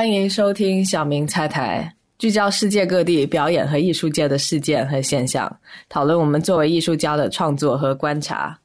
[0.00, 5.54] 好，欢迎收听小明拆台，聚焦世界各地表演和艺术界的事件和现象，
[5.90, 8.58] 讨论我们作为艺术家的创作和观察。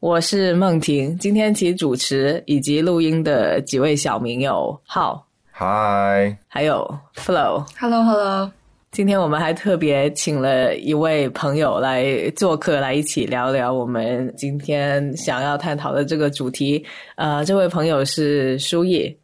[0.00, 7.64] 我是梦婷，今天起主持以及录音的几位小明有浩，嗨，还有 Flow。
[7.80, 8.52] Hello Hello，
[8.92, 16.84] 今天我们还特别请了一位朋友来做客，来一起聊聊我们今天想要探讨的这个主题。
[17.16, 19.16] 呃，这位朋友是舒毅，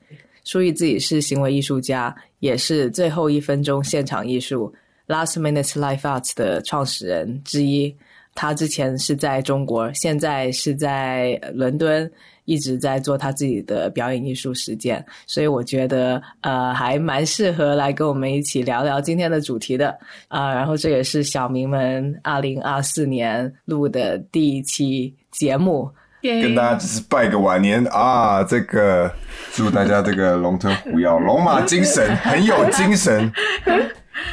[0.45, 4.73] 舒毅自己是行为艺术家，也是最后一分钟现场艺术
[5.09, 7.95] （Last Minute Life Arts） 的创始人之一。
[8.37, 12.11] 他之前是在中国，现在是在伦敦，
[12.47, 19.97] 一直在做他自己的表演艺术实践，所以我觉得呃还蛮适合来跟我们一起聊聊今天的主题的
[20.27, 25.89] 啊、然后这也是小明们二零二四年录的第一期节目，
[26.43, 28.43] 跟大家只是拜个晚年啊！
[28.43, 29.11] 这个
[29.53, 33.31] 祝大家这个龙腾虎跃，龙马精神，很有精神。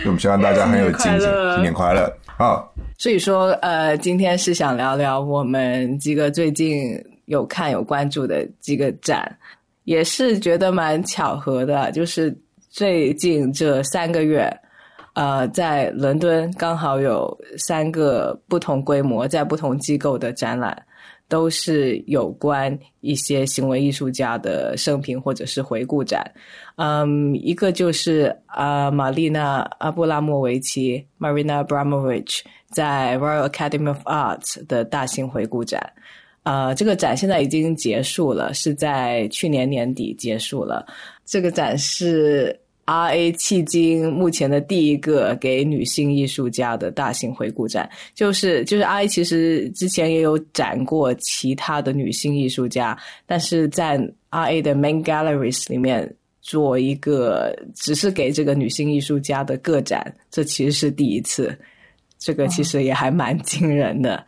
[0.05, 2.11] 我们希望大家很有精神，新年快乐！
[2.37, 2.63] 啊，
[2.97, 6.93] 所以说，呃，今天是想聊聊我们几个最近
[7.25, 9.37] 有看有关注的几个展，
[9.83, 12.35] 也是觉得蛮巧合的，就是
[12.69, 14.51] 最近这三个月，
[15.13, 20.75] 呃，在伦敦刚好有三个不同规模、在不同机构的展览，
[21.31, 26.29] 都是有关一些行为艺术家的生平或者是回顾展。
[26.75, 32.41] 嗯，一个就是啊、玛丽娜·阿布拉莫维奇 （Marina Abramovich）
[32.73, 35.81] 在 Royal Academy of Arts 的大型回顾展。
[36.43, 40.85] 呃，这个展现在已经结束了，是在去年年底结束了。
[41.23, 42.59] 这个展是
[42.91, 53.97] RA 迄今目前的第一个给女性艺术家的大型回顾展，就是就是 RA 其实之前也有展过其他的女性艺术家，但是在
[54.29, 61.57] RA 的 Main Galleries 里面做一个只是给这个女性艺术家的个展，这其实是第一次，
[62.19, 64.21] 这个其实也还蛮惊人的。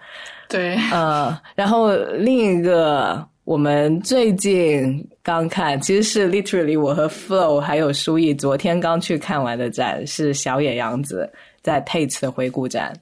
[0.47, 11.29] 对，呃，然后另一个我们最近刚看，其实是 literally 我和 Flow 还有舒毅昨天刚去看完的展，是小野洋子
[11.61, 12.93] 在 Tate 的回顾展。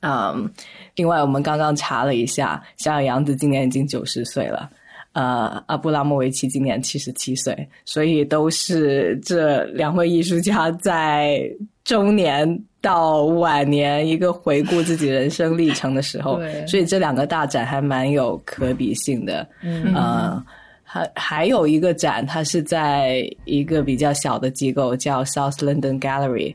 [0.00, 0.50] 嗯，
[0.96, 4.68] 另外我们刚刚查了一下，小野洋子今年已经九十岁了。
[5.12, 11.40] 呃，阿布拉莫维奇今年七十七岁，所以都是这两位艺术家在
[11.84, 12.46] 中年
[12.84, 19.48] 到晚年一个回顾自己人生历程的时候， 所以这两个大展还蛮有可比性的。
[19.62, 20.44] 嗯呃，
[20.82, 26.54] 还还有一个展，它是在一个比较小的机构叫 South London Gallery。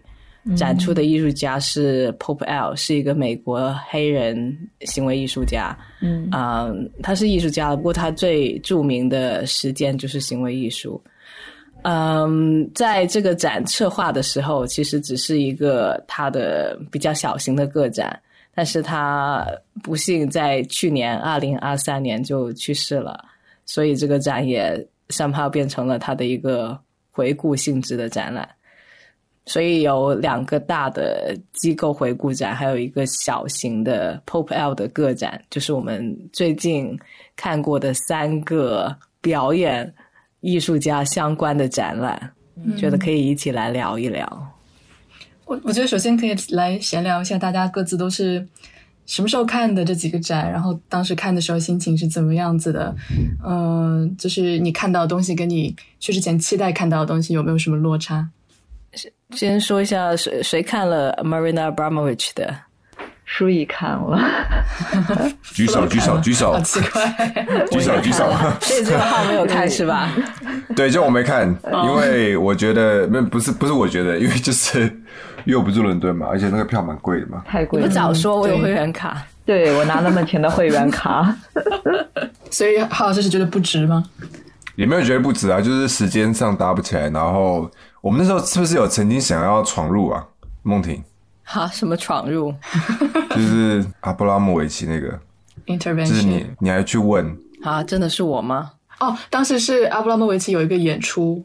[0.56, 5.78] 展出的艺术家是 Pope L，是一个美国黑人行为艺术家。
[6.02, 6.72] 嗯啊、
[7.04, 11.00] 他是艺术家，不过他最著名的实践就是行为艺术。
[11.84, 18.22] 嗯，在这个展策划的时候，其实只是一个他的比较小型的个展，
[18.54, 19.46] 但是他
[19.82, 23.24] 不幸在去年二零二三年就去世了，
[23.66, 26.78] 所以这个展也 somehow 变成了他的一个
[27.12, 28.48] 回顾性质的展览。
[29.46, 36.96] 所以有两个大的机构回顾展，还有一个小型的 Pope L 的个展，就是我们最近
[37.36, 39.92] 看过的三个表演
[40.42, 42.32] 艺术家相关的展览，
[42.78, 44.54] 觉得可以一起来聊一聊。
[45.46, 48.48] 我我觉得首先可以来闲聊一下，大家各自都是
[49.06, 52.96] 什么时候看的这几个展，然后当时看的时候心情是怎么样子的？
[53.44, 58.30] 嗯、就是你看到的东西跟你去之前期待看到的东西有没有什么落差？
[59.32, 62.56] 先说一下谁谁看了 Marina Abramovich 的？
[63.40, 64.20] 舒毅看了，
[65.54, 67.34] 举手，举手， 举手好，奇怪，
[67.72, 68.30] 举手，举手。
[68.60, 70.10] 所以这个号没有看是吧？
[70.76, 71.48] 对，就我没看，
[71.86, 74.82] 因为我觉得没不是不是我觉得，因为就是
[75.46, 77.42] 因为我不住伦敦嘛，而且那个票蛮贵的嘛。
[77.48, 77.88] 太贵了。
[77.88, 79.24] 你不早说，我有对会员卡。
[79.46, 81.34] 对我拿那么钱的会员卡，
[82.52, 84.04] 所以郝老师是觉得不值吗？
[84.76, 87.10] 也没有觉得不值啊，就是时间上搭不起来。
[87.10, 87.72] 然后
[88.02, 90.22] 我们那时候是不是有曾经想要闯入啊？
[90.64, 91.02] 梦婷，
[91.52, 92.54] 哈，什么闯入？
[93.36, 95.08] 就是阿布拉莫维奇那个，
[95.66, 98.72] 就是你 intervention 你你还去问，啊，真的是我吗？
[99.00, 101.44] 哦，当时是阿布拉莫维奇有一个演出，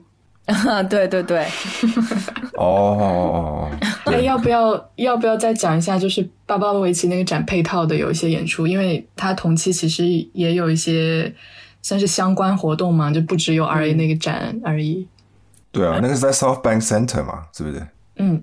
[0.91, 1.47] 对对对，
[2.59, 3.71] 哦哦哦
[4.05, 10.05] 哦，哎，要不要要不要再讲一下，就是巴巴洛维奇那个展配套的有一些演出，因为他同期其实
[10.35, 11.35] 也有一些
[11.81, 15.09] 算是相关活动嘛，就不只有 R A 那个展而已。
[15.73, 17.87] 对啊，那个是在 South Bank Center 嘛，是不是？
[18.17, 18.43] 嗯，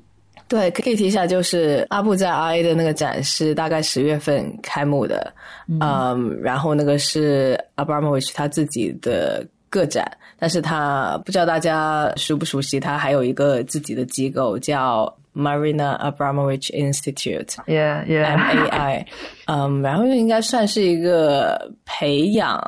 [0.52, 5.34] 对，可以提一下，就是阿布在 RA 的那个展是大概十月份开幕的，
[5.70, 6.38] 嗯。
[6.42, 10.06] 然后那个是 Abramovich 他自己的个展，
[10.38, 19.06] 但是他不知道大家熟不熟悉，他还有一个自己的机构叫 Marina Abramovich Institute，M Yeah, yeah，MAI，
[19.48, 22.62] 嗯，然后应该算是一个培养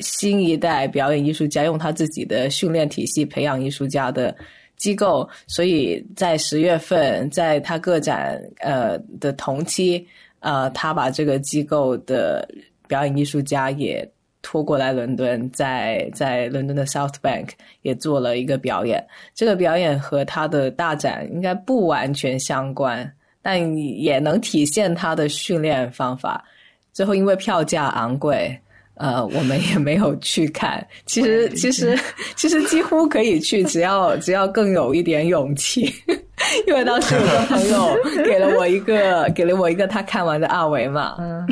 [0.00, 4.34] 新一代表演艺术家，用他自己的训练体系培养艺术家的
[4.76, 10.06] 机构，所以在十月份，在他个展呃的同期，
[10.40, 12.48] 呃，他把这个机构的
[12.86, 14.08] 表演艺术家也
[14.42, 17.48] 拖过来伦敦，在在伦敦的 South Bank
[17.82, 19.04] 也做了一个表演。
[19.34, 23.10] 这个表演和他的大展应该不完全相关，
[23.42, 26.44] 但也能体现他的训练方法。
[26.92, 28.56] 最后因为票价昂贵。
[28.96, 30.84] 呃，我们也没有去看。
[31.04, 31.98] 其实，其实，
[32.34, 35.92] 其实几乎可以去，只要只要更有一点勇气。
[36.66, 41.16] 因为当时有个朋友给了我一个，给了我一个他看完的二维码。
[41.18, 41.46] 嗯，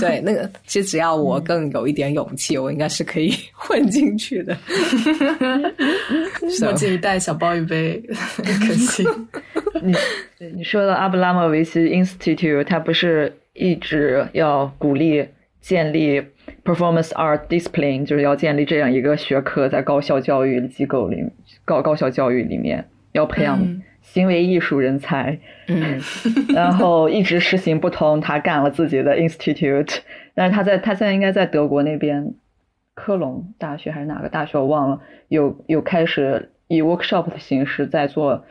[0.00, 4.56] 对，那个其实只要我更有一点勇气，我应该是可以 混进去的。
[6.62, 9.06] 我自己带小包一杯， 可惜。
[9.82, 9.94] 你
[10.56, 15.26] 你说的阿布拉莫维奇 Institute，它不是一直要鼓励
[15.60, 16.22] 建立
[16.64, 21.24] performance art discipline，就是要建立这样一个学科，在高校教育机构里，
[21.64, 23.82] 高高校教育里面要培养嗯。
[24.02, 25.38] 行为艺术人才。
[25.68, 26.00] 嗯。
[26.54, 29.98] 然后一直实行不通，他干了自己的 institute，
[30.34, 32.34] 但是他在他现在应该在德国那边，
[32.94, 38.44] 科隆大学还是哪个大学我忘了，有有开始以 workshop 的形式在做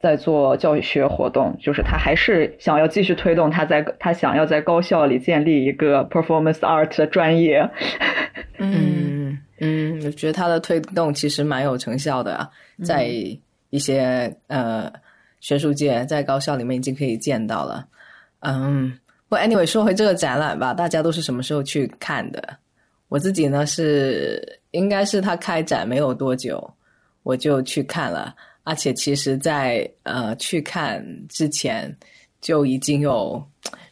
[0.00, 7.68] 在做教学活动，就是他还是想要继续推动他在他想要在高校里建立一个 performance art 的专业。
[8.58, 12.50] 嗯嗯，我觉得他的推动其实蛮有成效的啊，
[12.84, 13.06] 在
[13.70, 14.92] 一些呃
[15.40, 17.86] 学术界，在高校里面已经可以见到了。
[18.40, 18.90] 嗯，
[19.28, 22.58] 不过 anyway，说回这个展览吧，大家都是什么时候去看的？
[23.08, 26.74] 我自己呢是应该是他开展没有多久，
[27.22, 28.34] 我就去看了，
[28.66, 31.96] 而且其实在呃去看之前
[32.40, 33.40] 就已经有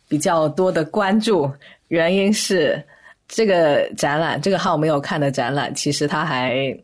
[0.09, 1.49] 比较多的关注，
[1.89, 2.85] 原因是
[3.29, 6.77] 这个展览，这个号没有看的展览，其实它还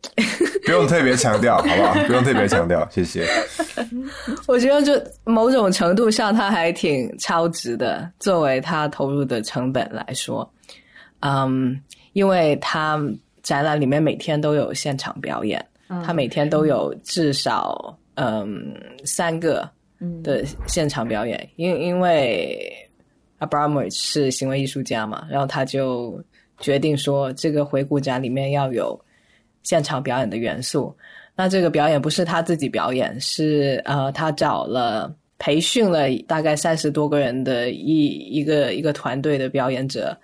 [0.64, 1.94] 不用特别强调，好不好？
[2.06, 3.26] 不用特别强调，谢谢。
[4.46, 4.92] 我觉得就
[5.24, 10.48] 某种程度上，它还挺超值的，作为它投入的成本来说，
[11.22, 11.76] 嗯，
[12.12, 13.00] 因为它
[13.42, 15.64] 展览里面每天都有现场表演，
[16.04, 18.72] 它每天都有至少嗯
[19.04, 19.68] 三个
[20.22, 22.72] 的现场表演，因因为
[23.40, 26.22] Abramovich 是行为艺术家嘛，然后他就
[26.58, 28.98] 决定说，这个回顾展里面要有
[29.62, 30.96] 现场表演的元素。
[31.34, 40.14] 那这个表演不是他自己表演，是呃，他找了培训了大概三十多个人的一一个一个团队的表演者，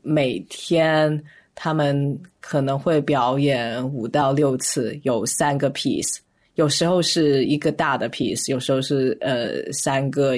[0.00, 1.22] 每天
[1.54, 6.18] 他们可能会表演五到六次，有三个 piece，
[6.54, 10.34] 有时候是一个大的 piece，有时候是呃三个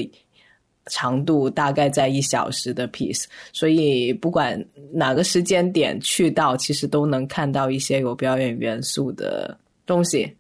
[0.87, 9.57] 长度大概在一小时的 piece，所以不管哪个时间点去到，其实都能看到一些有表演元素的
[9.87, 10.31] 东西。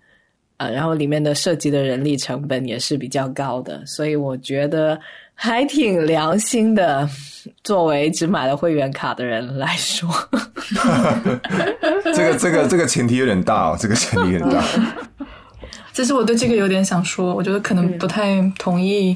[0.65, 4.99] 呃，然后里面的涉及的人力成本也是比较高的，所以我觉得
[5.35, 7.09] 还挺良心的。
[7.63, 10.09] 作为只买了会员卡的人来说，
[12.15, 14.65] 这个这个这个前提有点大哦，这个前提有点大。
[15.93, 19.15] 其实我对这个有点想说，我觉得可能不太同意。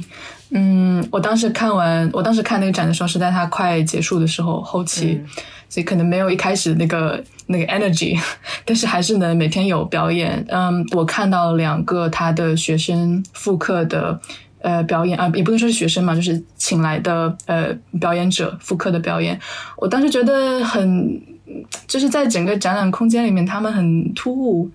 [0.50, 5.20] 嗯，我当时看完，我当时看那个展的时候是在它快结束的时候后期，
[5.68, 8.18] 所以可能没有一开始那个那个 energy，
[8.64, 10.42] 但是还是能每天有表演。
[10.48, 14.18] 嗯，我看到两个他的学生复刻的
[14.62, 17.68] 呃表演啊，也不能说是学生嘛，就是请来的呃
[18.00, 19.38] 表演者复刻的表演。
[19.76, 21.20] 我当时觉得很，
[21.86, 24.70] 就是在整个展览空间里面，他们很突兀。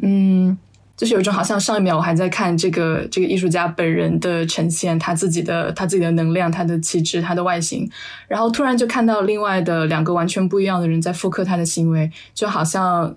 [0.00, 0.58] 嗯。
[0.96, 7.90] 就是有一种好像上一秒我还在看这个这个艺术家本人的呈现，他自己的他自己的能量、他的气质、他的外形，
[8.28, 13.16] 然后突然就看到另外的两个完全不一样的人在复刻他的行为，就好像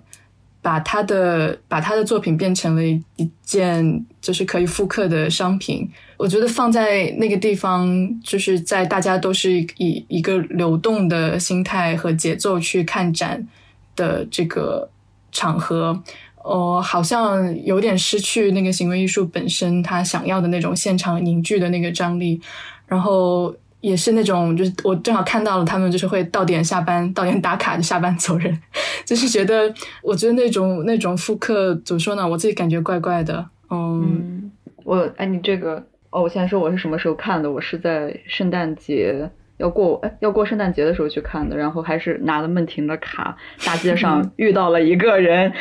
[0.60, 5.88] 把他的把他的作品变成了一件就是可以复刻的商品。
[6.16, 13.46] 我觉得放在那个地方，就是在大家都是以一个流动的心态和节奏去看展
[13.94, 14.90] 的这个
[15.30, 16.02] 场合。
[16.48, 22.40] 哦，好像有点失去那个行为艺术本身他想要的那种现场凝聚的那个张力，
[22.86, 28.58] 然后也是那种，就是我正好看到了他们，就是会到点下班，到点打卡就下班走人，
[29.04, 32.26] 就是觉得，我觉得那种那种复刻怎么说呢？
[32.26, 33.46] 我自己感觉怪怪的。
[33.70, 34.52] 嗯，嗯，
[34.84, 37.52] 我哎，你这个哦，我先说我是什么时候看的？
[37.52, 43.36] 我是在圣诞节要过哎要过圣诞节的时候去看的，然后还是拿了孟婷的卡，
[43.66, 45.52] 大街上遇到了一个人，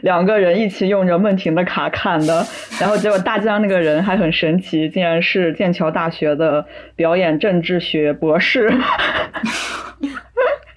[0.00, 2.44] 两个人一起用着孟婷的卡看的，
[2.80, 6.66] 然后结果大街上那个人还很神奇，竟然是剑桥大学的
[6.96, 8.70] 表演政治学博士，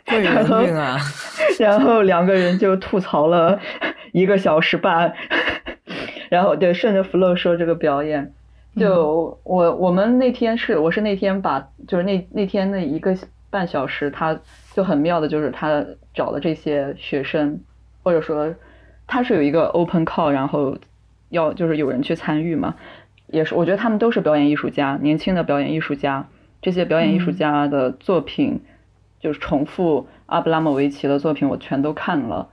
[0.05, 0.33] 贵人
[0.65, 0.97] 运啊！
[1.59, 3.59] 然后两个人就吐槽了
[4.11, 5.13] 一个小时半，
[6.29, 8.33] 然后对顺着 flow 说这个表演。
[8.77, 13.17] 就我我们那天是我是那天把就是那那天那一个
[13.49, 14.37] 半小时，他
[14.73, 17.59] 就很妙的，就是他找了这些学生，
[18.03, 18.53] 或者说
[19.07, 20.77] 他是有一个 open call，然后
[21.29, 22.75] 要就是有人去参与嘛，
[23.27, 26.27] 也是我觉得他们都是表演艺术家，年轻的表演艺术家，
[26.61, 28.61] 这些表演艺术家的作品
[29.21, 32.49] 就是重复阿布拉莫维奇的作品，我全都看了。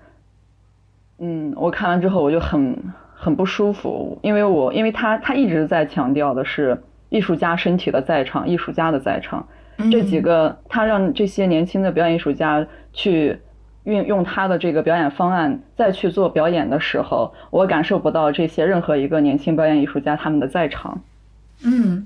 [1.19, 2.79] 嗯，我看完之后我就很。
[3.25, 9.47] 很不舒服，因为我因为他他一直在强调的是艺术家身体的在场，艺术家的在场。
[9.93, 13.39] 这几个他让这些年轻的表演艺术家去
[13.85, 21.01] 运用他的这个表演方案再去做表演的时候，我感受不到这些任何一个年轻表演艺术家他们的在场。
[21.65, 22.05] 嗯。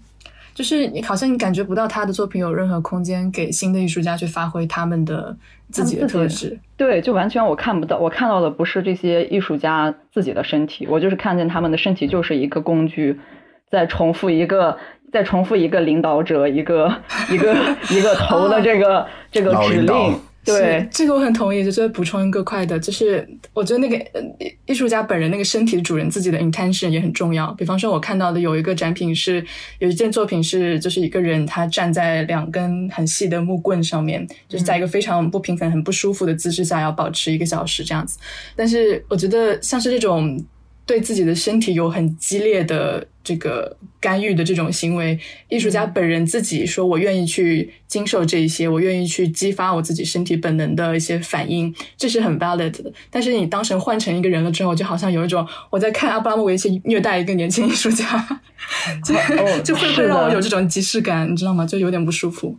[0.56, 5.36] 就是你好像你感觉不到他的作品有任何空间给新的艺术家去发挥他们的
[5.70, 13.20] 自己的特质，对，就完全我看不到，我看到的不是这些艺术家自己的身体，我就是看见他们的身体就是一个工具，
[13.70, 14.78] 在重复一个，
[15.12, 16.90] 在重复一个领导者一个
[17.30, 17.54] 一个
[17.90, 20.18] 一个头的这个这个指令。
[20.46, 21.64] 对，这个我很同意。
[21.64, 23.98] 就是补充一个快的，就是我觉得那个
[24.66, 27.52] 艺术家本人那个身体的主人自己的 intention 也很重要。
[27.54, 29.44] 比方说，我看到的有一个展品是
[29.80, 38.18] 有一件作品是，就是一个人他站在两根很细的木棍上面，就是在一个非常不平衡、很不舒服的姿势下要保持一个小时这样子。
[38.54, 40.38] 但是我觉得像是这种。
[40.86, 58.40] 对自己的身体有很激烈的这个干预的这种行为，艺术家本人自己说：“我愿意去经受这一些，我愿意去激发我自己身体本能的一些反应，这是很 valid 的。”但是你当成换成一个人了之后，就好像有一种我在看阿布拉莫维奇虐待一个年轻艺术家，
[59.04, 59.12] 就
[59.64, 61.66] 就会会让我有这种即视感，你知道吗？
[61.66, 62.56] 就有点不舒服。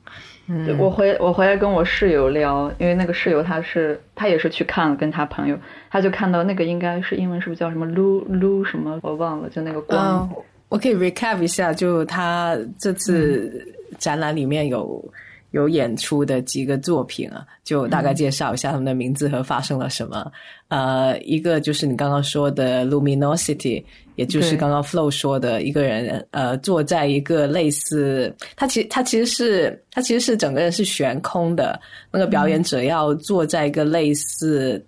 [0.50, 5.58] 嗯，我回我回来跟我室友聊，因为那个室友他是他也是去看了，跟他朋友，
[5.90, 10.30] 他就看到那个应该是英文是不是叫什么 Lu Lu 什么我忘了，就那个光。
[10.70, 13.66] 我可以 recap 一下，就他这次
[13.98, 15.04] 展览里面有
[15.52, 20.32] 有演出的几个作品啊，就大概介绍一下他们的名字和发生了什么。
[20.68, 23.84] 呃，一个就是你刚刚说的 Luminosity。
[24.18, 34.84] 也就是刚刚 Flow 说的一个人，呃，坐在一个类似他其实他其实是他其实是整个人是悬空的，那个表演者要坐在一个类似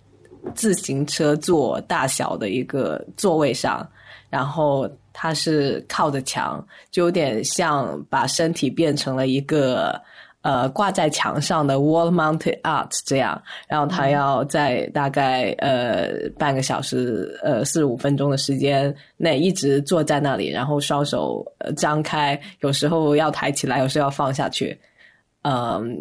[0.55, 3.87] 自行车座大小的一个座位上，
[4.31, 10.01] 然后他是靠着墙，就有点像把身体变成了一个。
[10.41, 24.79] 呃，挂在墙上的 wall-mounted art 这样，然后他要在大概呃半个小时呃四十五分钟的时间内一直坐在那里，然后双手张开，有时候要抬起来，有时候要放下去，
[25.41, 25.93] 嗯，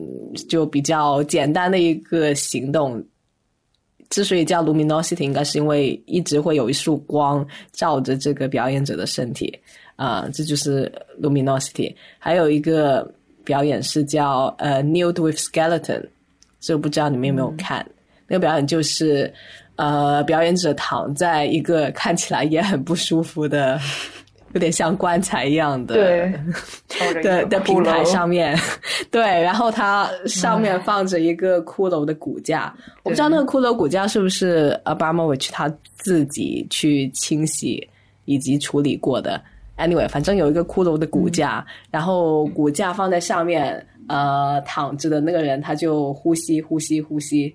[0.49, 3.05] 就比较简单的一个行动。
[4.09, 9.53] 之所以叫 luminosity，应该是因为一直会有一束光照着这个表演者的身体
[9.97, 10.91] 啊，这就是
[11.21, 11.93] luminosity。
[12.21, 13.13] 还有一个。
[13.49, 16.05] 表演是叫呃 Nude with Skeleton，
[16.61, 17.85] 这个不知道你们有没有看？
[18.27, 19.33] 那个表演就是
[19.77, 23.81] 呃表演者躺在一个看起来也很不舒服的，
[24.53, 27.23] 有点像棺材一样的对。
[27.23, 28.55] 的的平台上面，
[29.11, 32.71] 对，然后它上面放着一个骷髅的骨架，
[33.03, 37.89] 我不知道那个骷髅骨架是不是 Abramovich 他自己去清洗
[38.27, 39.41] 以及处理过的。
[39.79, 47.55] Anyway，反正有一个骷髅的骨架，然后骨架放在上面，呃，躺着的那个人他就呼吸呼吸呼吸，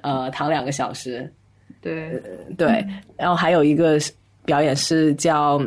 [0.00, 1.32] 呃，躺两个小时。
[1.80, 2.20] 对
[2.58, 2.84] 对，
[3.16, 3.96] 然后还有一个
[4.44, 5.60] 表演是叫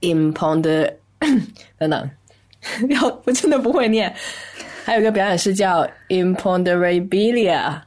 [0.00, 0.92] Imponder
[1.78, 2.10] 等等，
[2.90, 4.12] 要我真的不会念。
[4.84, 7.80] 还有一个表演是叫 Imponderabilia，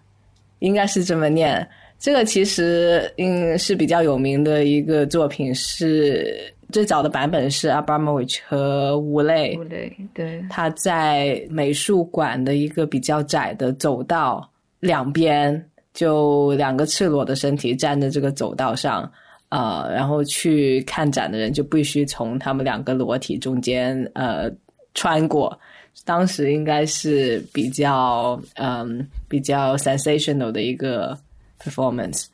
[0.60, 1.68] 应该是这么念。
[2.00, 6.54] 这个其实嗯是比较有名的一个作品是。
[6.72, 19.10] 最早的版本是 Abramovich 和吴磊，吴磊对，他在美术馆的一个比较窄的走道两边，就两个赤裸的身体站在这个走道上，
[19.50, 24.52] 呃，然后去看展的人就必须从他们两个裸体中间呃
[24.94, 25.58] 穿过。
[26.04, 31.18] 当时应该是比较嗯比较 sensational 的一个
[31.60, 32.26] performance。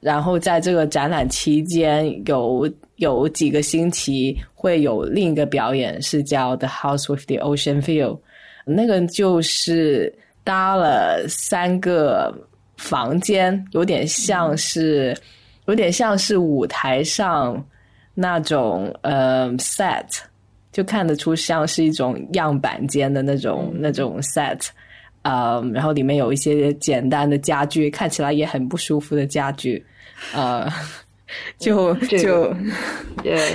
[0.00, 8.10] 然后在这个展览期间，有有几个星期会有另一个表演，是叫《The House with the Ocean View》。
[8.64, 10.12] 那个就是
[10.44, 12.32] 搭了三个
[12.76, 15.16] 房间，有点像是，
[15.66, 17.64] 有点像是舞台上
[18.12, 20.18] 那种呃 set，
[20.72, 24.68] 就看得出像是一种样板间的那种那种 set，
[25.26, 29.84] 呃，然后里面有一些简单的家具，看起来也很不舒服的家具，
[30.34, 30.70] 呃。
[31.58, 32.54] 就就，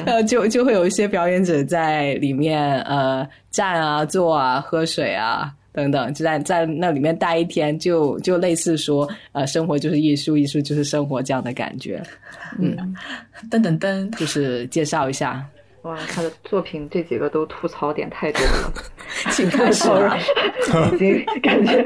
[0.06, 12.04] 呃，就就会有一些表演者在里面，呃，站啊、坐啊、喝水啊等等，就在在那里面待一天，就就类似说，呃，生活就是艺术，艺术就是生活这样的感觉。
[12.60, 12.76] 嗯，
[13.50, 15.42] 噔噔噔，就是介绍一下。
[15.84, 18.74] 哇，他的作品这几个都吐槽点太多了，
[19.32, 20.16] 请开始了，
[20.94, 21.86] 已经感觉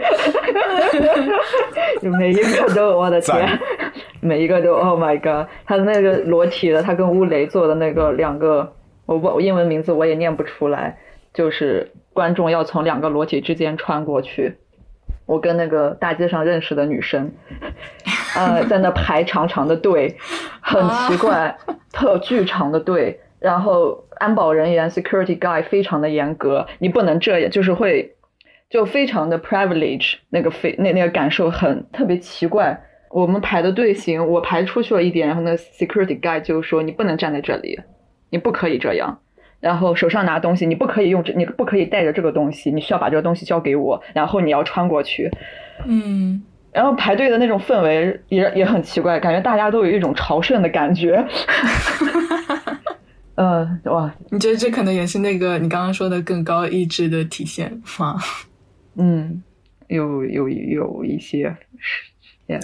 [2.20, 3.60] 每一个都，我的天。
[4.22, 5.48] 每一个都，Oh my God！
[5.66, 8.74] 他的那个裸体的，他跟乌雷做的那个两个，
[9.06, 10.98] 我我英文名字我也念不出来，
[11.32, 14.58] 就是观众要从两个裸体之间穿过去。
[15.28, 17.32] 我跟那个大街上认识的女生，
[18.36, 20.18] 呃，在那排长长的队，
[20.60, 21.56] 很奇怪，
[21.94, 28.16] 特巨长的队，然后安保人员 security guy 非常的严格，你不能这样，就是会
[28.72, 32.82] 就非常的 privilege，那个非那那个感受很特别奇怪。
[33.12, 37.80] 我们排的队形，我排出去了一点，然后那 security guy 就说你不能站在这里，
[38.32, 39.20] 你不可以这样，
[39.60, 45.30] 然后手上拿东西，你不可以用这，你不可以带着这个东西，你需要把这个东西交给我，然后你要穿过去，
[45.86, 51.24] 嗯，然后排队的那种氛围也也很奇怪，感觉大家都有一种朝圣的感觉，
[53.36, 58.18] 嗯，哇，你觉得这可能也是那个你刚刚说的更高意志的体现吗？
[58.96, 59.44] 嗯，
[59.88, 62.12] 有有有一些是。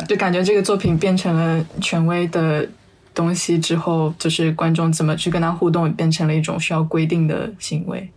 [0.07, 2.69] 就感觉这个作品变成了权威的
[3.15, 8.07] 东西之后，就是观众怎么去跟他互动，变成了一种需要规定的行为。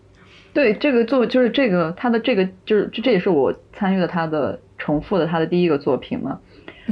[0.53, 6.39] 对，这个作就是这个他的这个就是这也是我参与了他的重复的他的第一个作品嘛。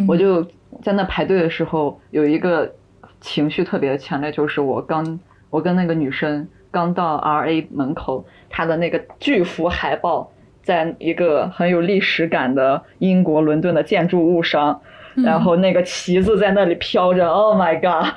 [0.08, 0.42] 我就
[0.82, 2.74] 在那排队的时候，有一个
[3.20, 5.20] 情绪特别的强烈，就是我刚
[5.52, 10.32] 我跟那个女生刚到 R A 门口，她的那个巨幅海报。
[10.64, 14.80] 在一个很有历史感的英国伦敦的建筑物上，
[15.16, 18.14] 然后那个旗子在那里飘着，Oh my god！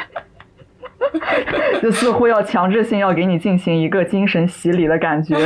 [1.82, 5.36] 就似乎要强制性要给你进行一个精神洗礼的感觉，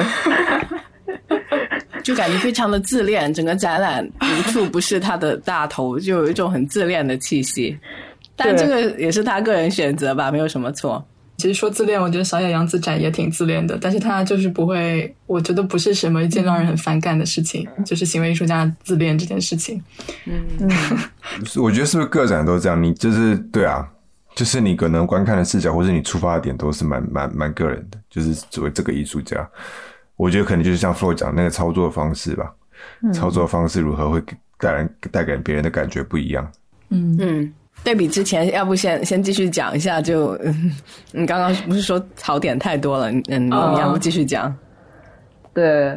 [2.04, 3.34] 就感觉非常的自恋。
[3.34, 7.76] 整个展览无处不是他的大头，就有一种很自恋的气息。
[8.36, 11.04] 但这个也是他个人选择吧，没有什么错。
[11.36, 19.82] 其实说自恋，我觉得小野洋子展也挺自恋的，但是他就是不会，我觉得不是什么一件让人很反感的事情，就是行为艺术家自恋这件事情。
[20.26, 20.70] 嗯嗯，
[21.60, 22.80] 我觉得是不是个展都这样？
[22.80, 23.84] 你就是对啊，
[24.36, 29.44] 就是你可能观看的视角或者你出发的点都是蛮蛮蛮个人的，就是作为这个艺术家，
[30.14, 32.54] 我觉得可能就是像 Flo 讲那个操作方式吧，
[33.12, 34.22] 操作方式如何会
[34.60, 36.48] 带人带给别人的感觉不一样。
[36.90, 37.52] 嗯嗯。
[37.84, 40.00] 对比之前，要不先先继续讲一下？
[40.00, 40.72] 就嗯
[41.12, 43.12] 你刚刚不是说槽点太多了？
[43.28, 44.52] 嗯，你要不继续讲？
[45.52, 45.96] 对，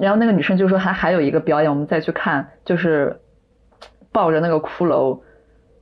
[0.00, 3.14] 然后那个女生就说还还有一个表演，我们再去看，就是
[4.12, 5.20] 抱着那个骷髅。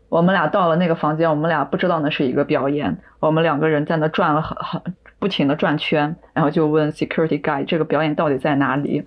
[0.08, 2.98] 我们俩到了那个房间，我们俩不知道那是一个表演。
[3.20, 4.82] 我们两个人在那转了很很
[5.18, 9.04] 不停的转圈，然后就问 security guy 这个表演到底在哪里？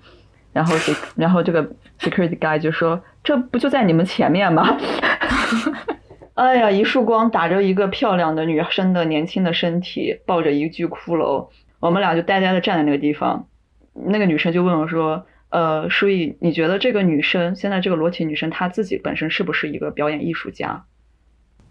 [0.53, 0.75] 然后
[1.15, 1.63] 然后这个
[1.99, 4.77] security guy 就说这不就在你们前面吗？
[6.35, 11.47] 哎呀，一束光打着一个漂亮的女生的年轻的身体，抱着一具骷髅，
[11.79, 13.47] 我们俩就呆呆的站在那个地方。
[13.93, 20.83] 那个女生就问我说：“呃，舒逸，你觉得这个女生现在这个裸体女生她自己本身是不是一个表演艺术家？”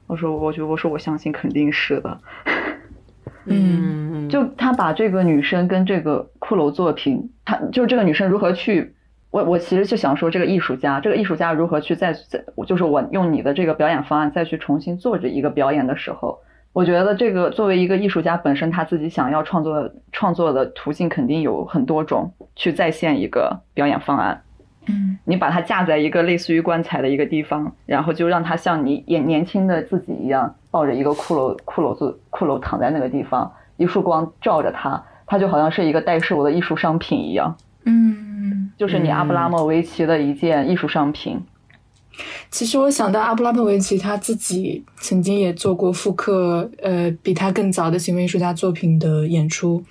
[0.08, 2.18] 我说：“我觉得，我说我相信肯定是的。”
[3.44, 8.94] 嗯， 就他把这个女生跟这个骷髅作品，他就是这个女生如何去。
[9.34, 16.38] 我我其实就想说，这个艺术家，这个艺术家如何去再再，就是我用你的这个表演方案再去重新做这一个表演的时候，
[16.72, 24.40] 我觉得这个作为一个艺术家本身，他自己想要创作创作的途径肯定有很多种，去再现一个表演方案。
[24.86, 37.56] 嗯，你把它架在一个类似于棺材的一个地方，然后就让它像你年年轻的自己一样，抱着一个骷髅骷髅做骷髅躺在那个地方，一束光照着它，它就好像是一个待售的艺术商品一样。
[37.84, 38.70] 嗯。
[38.76, 41.40] 就是你阿布拉莫维奇的一件艺术商品。
[42.50, 49.82] 其实我想到阿布拉莫维奇他自己曾经也做过复刻，呃，比他更早的行为艺术家作品的演出。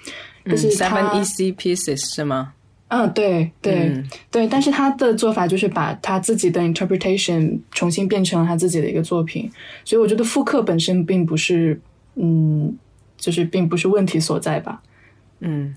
[0.46, 2.54] 就是 Seven EC Pieces 是吗？
[2.90, 4.46] 嗯，对对对。
[4.48, 9.50] 但是他的做法就是把他自己的 interpretation 重新变成了他自己的一个作品。
[9.86, 11.80] 所以我觉得复刻本身并不是，
[12.16, 12.78] 嗯，
[13.18, 14.82] 就是并不是问题所在吧。
[15.40, 15.74] 嗯。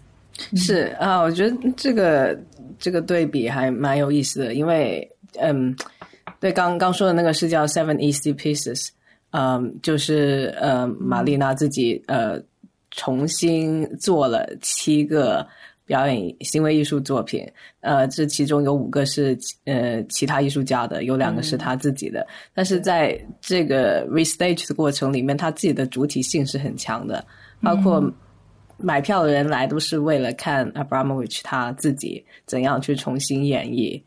[0.55, 2.39] 是啊，我觉得这个
[2.79, 5.75] 这个对比还蛮有意思的，因为嗯，
[6.39, 8.89] 对刚刚说的那个是叫 Seven Easy Pieces，
[9.31, 12.39] 嗯，就是呃，玛丽娜自己呃
[12.91, 15.47] 重新做了七个
[15.87, 17.47] 表演行为艺术作品，
[17.81, 27.25] 呃，这其中有五个是呃其他艺术家的，有两个是他自己的，但是在这个 restage 的过程里面，他自己的主体性是很强的，
[27.63, 28.13] 包括。
[28.79, 34.01] 买票的人来都是为了看 Abramovich 他自己怎样去重新演绎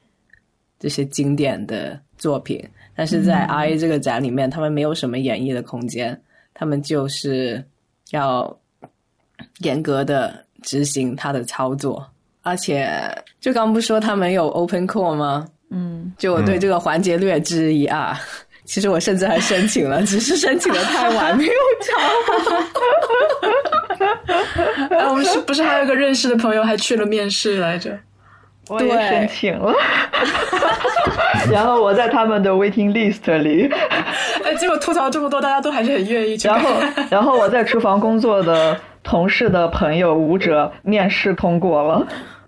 [0.79, 2.63] 这些经典的作品，
[2.95, 6.19] 但是在 RA 这个展里面，他们没有什么演绎的空间，
[6.53, 7.63] 他们就是
[8.11, 8.57] 要
[9.59, 12.05] 严格的执行他的操作，
[12.43, 12.89] 而且
[13.39, 15.47] 就刚不说他们有 Open Core 吗？
[15.69, 18.15] 嗯，就我对这个环节略知一二。
[18.65, 21.51] 其实我甚至还申请了，只是申请的太晚，没有
[21.81, 21.91] 交。
[24.89, 27.97] 哎，我们是不是还有个认识的朋友还去了面试来着？
[28.69, 29.73] 我也申请了，
[31.51, 33.67] 然后我在他们的 waiting list 里。
[34.45, 36.47] 哎，结果吐槽这么多，大家都还是很愿意去。
[36.47, 36.69] 然后，
[37.09, 42.07] 然后我在厨房工作的同事的朋友舞者面试通过了。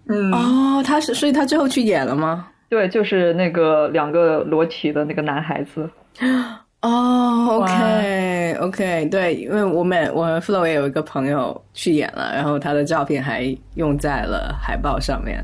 [0.10, 2.50] 嗯，哦，他是，所以他最后去演了吗？
[2.70, 5.90] 对，就是那个两个裸体的那个男孩子。
[6.82, 15.44] 哦，OK，OK，对，因为我们我们 Flow 也有一个朋友去演了，然后他的照片还用在了海报上面。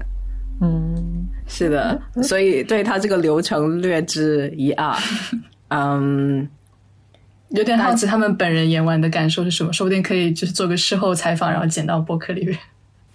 [0.61, 4.95] 嗯，是的，所以对他这个流程略知一二。
[5.69, 6.49] 嗯，
[7.49, 12.57] 有点好奇他们本人演完的感受是什么，说不定可以就是做个事后采访，然后剪到博客里面。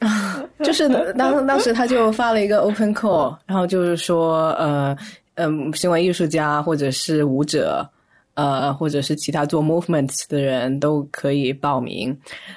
[0.62, 4.96] 就是当当时他就发了一个 Open Call，然后就是说呃。
[5.36, 7.88] 嗯，行为艺术家或者是舞者，
[8.34, 12.16] 呃，或者是其他做 movements 的人都可以报名，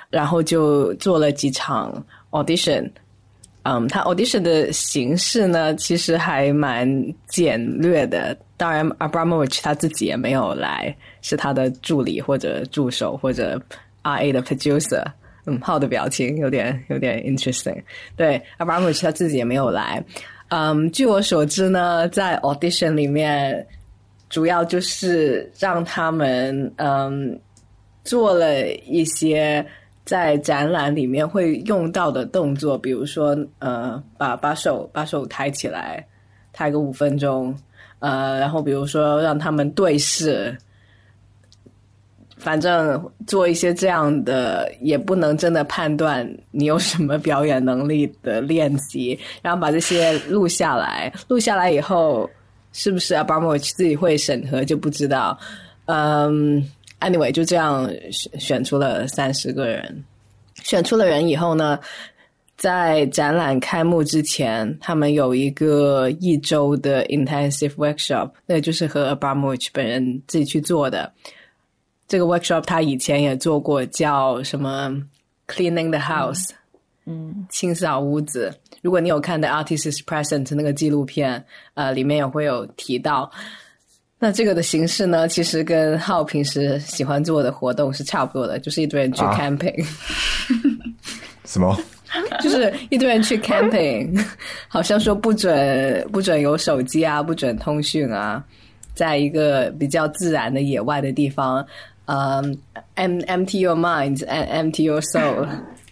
[0.10, 2.90] 然后就做了几场 audition。
[3.64, 6.88] 嗯，他 audition 的形式呢，其实还蛮
[7.28, 8.38] 简略的。
[8.58, 13.60] 当然，Abramovich 他自己也没有来，是他的助理或者助手或者
[14.04, 15.04] RA 的 producer。
[15.48, 17.82] 嗯，浩的表情有点有点 interesting。
[18.16, 20.04] 对，Abramovich 他自己也没有来。
[20.50, 23.66] 嗯，据我所知呢，在 audition 里面，
[24.36, 27.40] 主要就是让他们嗯
[28.04, 29.66] 做了一些
[30.04, 36.06] 在展览里面会用到的动作，比如说呃，把把手把手抬起来，
[36.52, 37.58] 抬个五分钟，
[38.00, 40.54] 呃，然后比如说让他们对视。
[42.38, 51.10] 反正做一些这样的，也不能真的判断你有什么表演能力的练习，然后把这些录下来。
[51.30, 52.30] 录下来以后，
[52.78, 55.40] 是不是阿巴莫自己会审核就不知道。
[55.86, 56.62] 嗯
[57.00, 60.04] ，anyway，就这样选选出了三十个人。
[60.62, 61.80] 选出了人以后呢，
[62.58, 71.10] 在展览开幕之前，他们有一个一周的 intensive workshop，那就是和阿巴莫本人自己去做的。
[72.10, 74.92] 这个 workshop 他以前也做过，叫什么
[75.48, 76.50] cleaning the house，
[77.50, 78.54] 清扫屋子。
[78.82, 83.30] 如果你有看的 Artists present 那个纪录片，呃，里面也会有提到。
[84.18, 89.86] 那这个的形式呢，其实跟浩平时喜欢做的活动是差不多的，就是一堆人去 camping。
[91.46, 91.78] 什么？
[92.42, 94.26] 就是一堆人去 camping，
[94.70, 98.42] 好像说不准不准有手机啊，不准通讯啊，
[98.94, 101.66] 在一个比较自然的野外的地方。
[102.06, 102.58] 嗯
[102.96, 105.46] ，em empty your mind and empty your soul，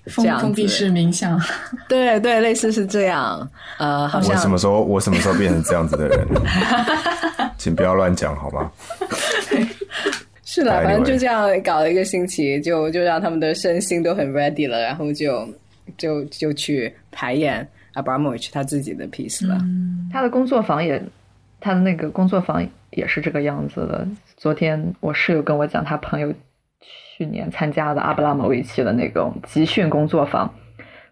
[0.08, 1.40] 封封闭式冥想，
[1.88, 3.50] 对对，类似是这样。
[3.78, 6.28] 呃，好像我什么时候我什么时候变成这样子的人？
[7.58, 8.72] 请不要乱讲，好吗？
[10.46, 15.48] 是了，反正就这样搞了一个星期，就就让他们的身心都很 ready 了，然后就
[15.98, 19.58] 就就去排演 Abramovich 他自己的 piece 了。
[20.12, 21.02] 他的工作坊也，
[21.60, 24.08] 他的那个工作坊也是这个样子的。
[24.38, 26.32] 昨天我室友跟我讲，他朋友
[27.24, 30.54] 去年参加的阿布拉莫维奇的那种集训工作坊，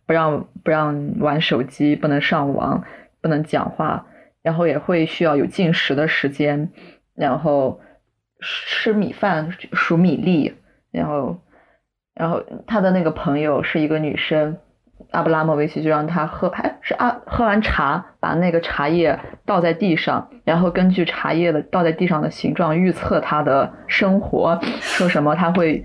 [0.05, 2.83] 不让不让玩手机，不能上网，
[3.21, 4.05] 不能讲话，
[4.43, 6.69] 然后也会需要有进食的时间，
[7.15, 7.79] 然后
[8.41, 10.53] 吃米饭、数米粒，
[10.91, 11.39] 然后
[12.13, 14.57] 然后他的那个朋友是一个女生。
[15.09, 25.83] 阿布拉莫维奇就让他喝，还是阿喝完茶，把那个茶叶倒在地上，然后根据茶叶的倒在地上的形状预测他的生活，说什么他会，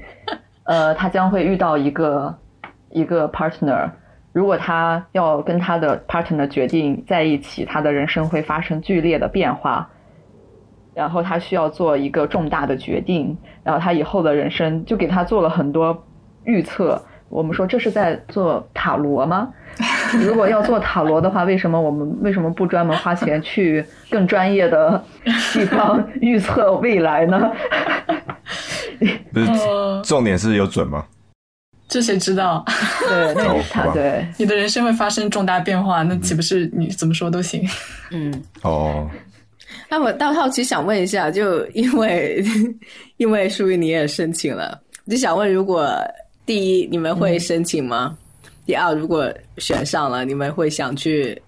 [0.67, 2.35] 呃，他将会遇到一个
[2.91, 3.89] 一个 partner，
[4.33, 9.89] 如果他要跟他的 partner 决定在一起，他的人生会发生剧烈的变化，
[10.95, 16.05] 然后他需要做一个重大的决定，然后他以后的人生就给他做了很多
[16.45, 17.01] 预测。
[17.29, 19.53] 我们说这是在做塔罗吗？
[20.25, 25.03] 如果要做塔罗的话，为什么我们为什么不专门花钱去更专业的
[25.53, 27.51] 地方预测未来呢？
[29.33, 29.49] 不是，
[30.05, 31.05] 重点是有准吗？
[31.89, 32.65] 这谁知道？
[33.09, 37.65] 对，那是他对你的人生会发生重大变化，那岂不是你怎么说都行？
[38.11, 39.09] 嗯，哦。
[39.89, 42.45] 那我倒好奇想问一下，就因为
[43.19, 45.89] 因为淑玉你也申请了，就想问，如果
[46.45, 48.19] 第一你们会申请吗？
[48.65, 51.41] 第二，如果选上了，你们会想去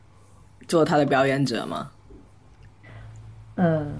[0.69, 1.91] 做他的表演者吗？
[3.57, 3.93] 嗯，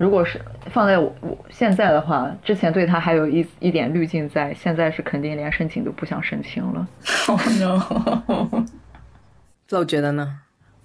[0.00, 6.88] 如果是放在我我现在的话，之前对他还有一一点滤镜在，现在是肯定连申请都不想申请了。
[7.28, 8.64] Oh no！
[9.78, 10.38] 我觉得呢？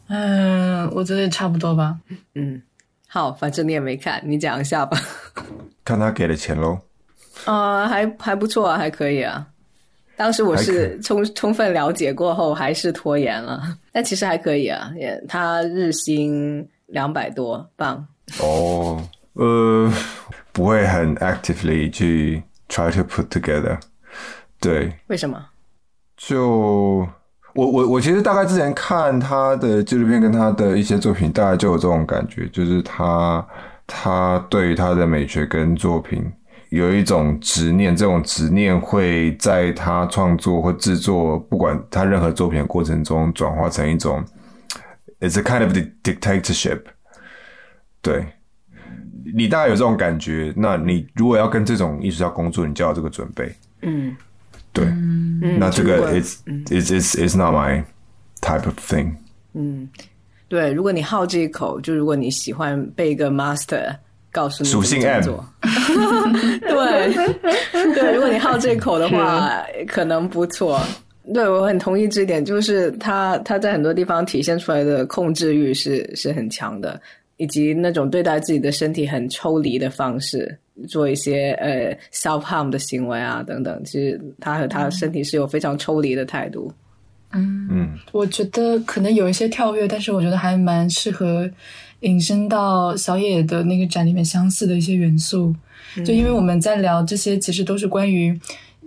[0.10, 1.98] 嗯，我觉得也差不多吧。
[2.34, 2.62] 嗯，
[3.08, 4.98] 好，反正你也没看，你讲一下吧。
[5.86, 6.78] 看他给的钱喽。
[7.46, 9.48] 啊，还还不错啊，还可以啊。
[10.18, 13.64] 当时我是充充分了解过后，还是拖延了。
[13.94, 18.06] 但其实还可以啊，也他日薪两百多镑。
[18.40, 19.02] 哦，
[19.34, 19.92] 呃，
[20.52, 23.78] 不会很 actively 去 try to put together。
[24.60, 25.38] 对，为什么？
[26.18, 27.08] 就
[27.54, 33.46] 我我我其实大概之前看他的纪录片跟他的一些作品，大概就有这种感觉，就是他
[33.86, 36.32] 他对于他的美学跟作品。
[36.70, 44.22] 有一种执念，这种执念会在他创作或制作，不管他任何作品的过程中，转化成一种
[45.22, 45.72] ，it's a kind of
[46.04, 46.82] dictatorship。
[48.06, 48.26] 对，
[49.36, 53.52] 你大概有这种感觉，那你如果要跟这种艺术家工作，你就要这个准备。
[53.82, 54.16] 嗯，
[54.72, 54.86] 对，
[55.58, 56.38] 那这个 is
[56.70, 57.84] is is is not my
[58.42, 59.14] type of thing。
[59.54, 59.90] 嗯，
[60.48, 63.96] 对，如果你好这一口，就如果你喜欢被一个 master。
[64.32, 65.24] 告诉你属性 M，
[66.60, 67.14] 对。
[67.72, 70.78] 对，如果你好这口的话，可能不错。
[71.34, 77.02] 对我很同意这一点，就是他他在很多地方体现出来的控制欲是是很强的，
[77.38, 83.82] 以及那种对待自己的身体很抽离的方式，做一些呃 self harm 的行为啊等等。
[83.84, 86.72] 其实他和他身体是有非常抽离的态度。
[87.34, 91.50] 嗯嗯，我觉得可能有一些跳跃，但是我觉得还蛮适合。
[92.02, 95.56] 引申到小野的那个展里面相似的一些元素，
[96.06, 98.38] 就因为我们在聊这些，其实都是关于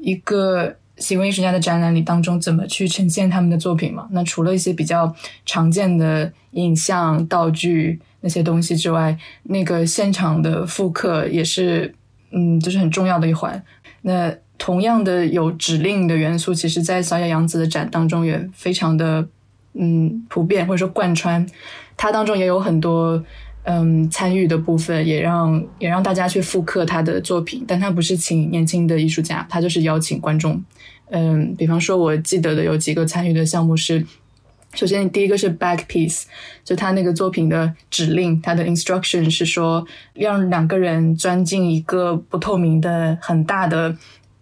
[0.00, 4.06] 一个行为艺术家的展览里当中怎么去呈现他们的作品嘛。
[4.12, 5.12] 那除了一些比较
[5.44, 11.94] 常见的影像、道具那些东西之外，那个现场的复刻也是，
[12.32, 13.62] 嗯，就是很重要的一环。
[14.02, 19.26] 那同样的有指令的元素，其实在小野洋子的展当中也非常的，
[19.74, 21.46] 嗯，普遍或者说贯穿。
[21.96, 23.22] 它当中也有很多
[23.64, 30.62] 嗯参与的部分，也让也让大家去复刻他的作品，但他不是请年轻的艺术家，他就是邀请观众。
[31.10, 34.04] 嗯，比方说，我记得的有几个参与的项目是，
[34.78, 36.22] 首先第一个是 back piece，
[36.62, 43.96] 就他那个作品的指令，他的 instruction 是说让两个人钻进一个不透明的很大的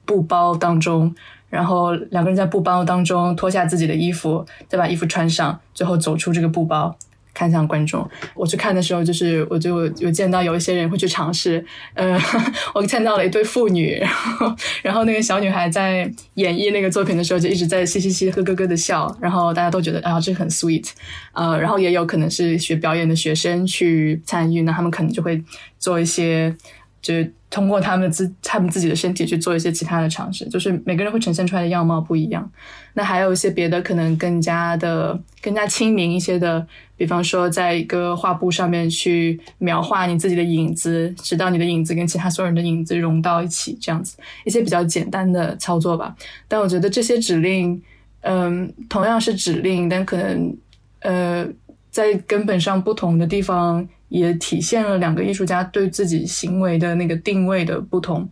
[0.05, 1.15] 布包当中，
[1.49, 6.95] 然后两个人在布包当中脱下自己的衣服，再把衣服穿上，最后走出这个布包。
[7.37, 11.63] 看向观众，我去看的时候，就是我就有见到有一些人会去尝试。
[11.93, 12.19] 呃，
[12.75, 20.89] 我看到了一对父女，然 后然后那个小女孩在演绎那个作品的时候，就一直在嘻嘻嘻、呵咯咯的笑，然后大家都觉得啊，这很 sweet。
[21.35, 25.43] 呃，然后也有可能是学表演的学生去参与，那他们可能就会
[25.79, 26.57] 做一些。
[27.03, 32.51] 就是通过他们自他们自己的身体去做一些其他的尝试，就是每个人会呈现出来的样貌不一样。
[32.93, 46.15] 那还有一些别的可能更加的更加亲民一些的，比方说在一个画布上面去描画你自己的影子，直到你的影子跟其他所有人的影子融到一起，这样子一些比较简单的操作吧。
[46.49, 47.81] 但我觉得这些指令，
[48.23, 50.57] 嗯，同样是指令，但可能
[51.01, 51.47] 呃
[51.91, 53.89] 在根本上不同的地方。
[54.09, 58.29] 也体现了两个艺术家对自己行为的那个定位的不同。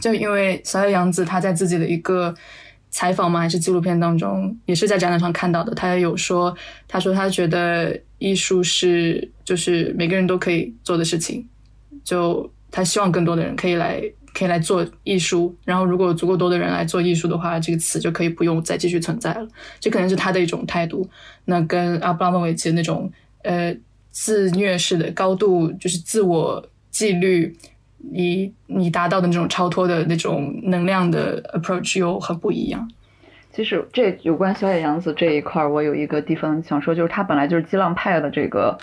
[0.00, 2.32] 就因为小野洋子他在自己的一个
[2.88, 5.74] 采访嘛，还是纪录片当中，也是在展览上看到的。
[5.74, 11.44] 他也有说，他说他觉得艺术是就是每个人都可以做的事情。
[12.04, 14.00] 就他希望更多的人可以来
[14.32, 15.52] 可以来做艺术。
[15.64, 19.48] 然后如果足够多的人来做艺术的话，这个词就可以不用再继续存在了。
[19.80, 21.10] 这可能是他的一种态度。
[21.44, 23.10] 那跟阿布拉莫维奇的那种
[23.42, 23.76] 呃。
[24.20, 27.56] 自虐式的高度就是自我纪律，
[27.98, 32.90] 你你达到的那种超脱的那种能量的 approach 又很不一样。
[33.52, 38.76] 其实这有关小野洋子这一块，我有一个地方想说，就是他本来就是激浪派的这个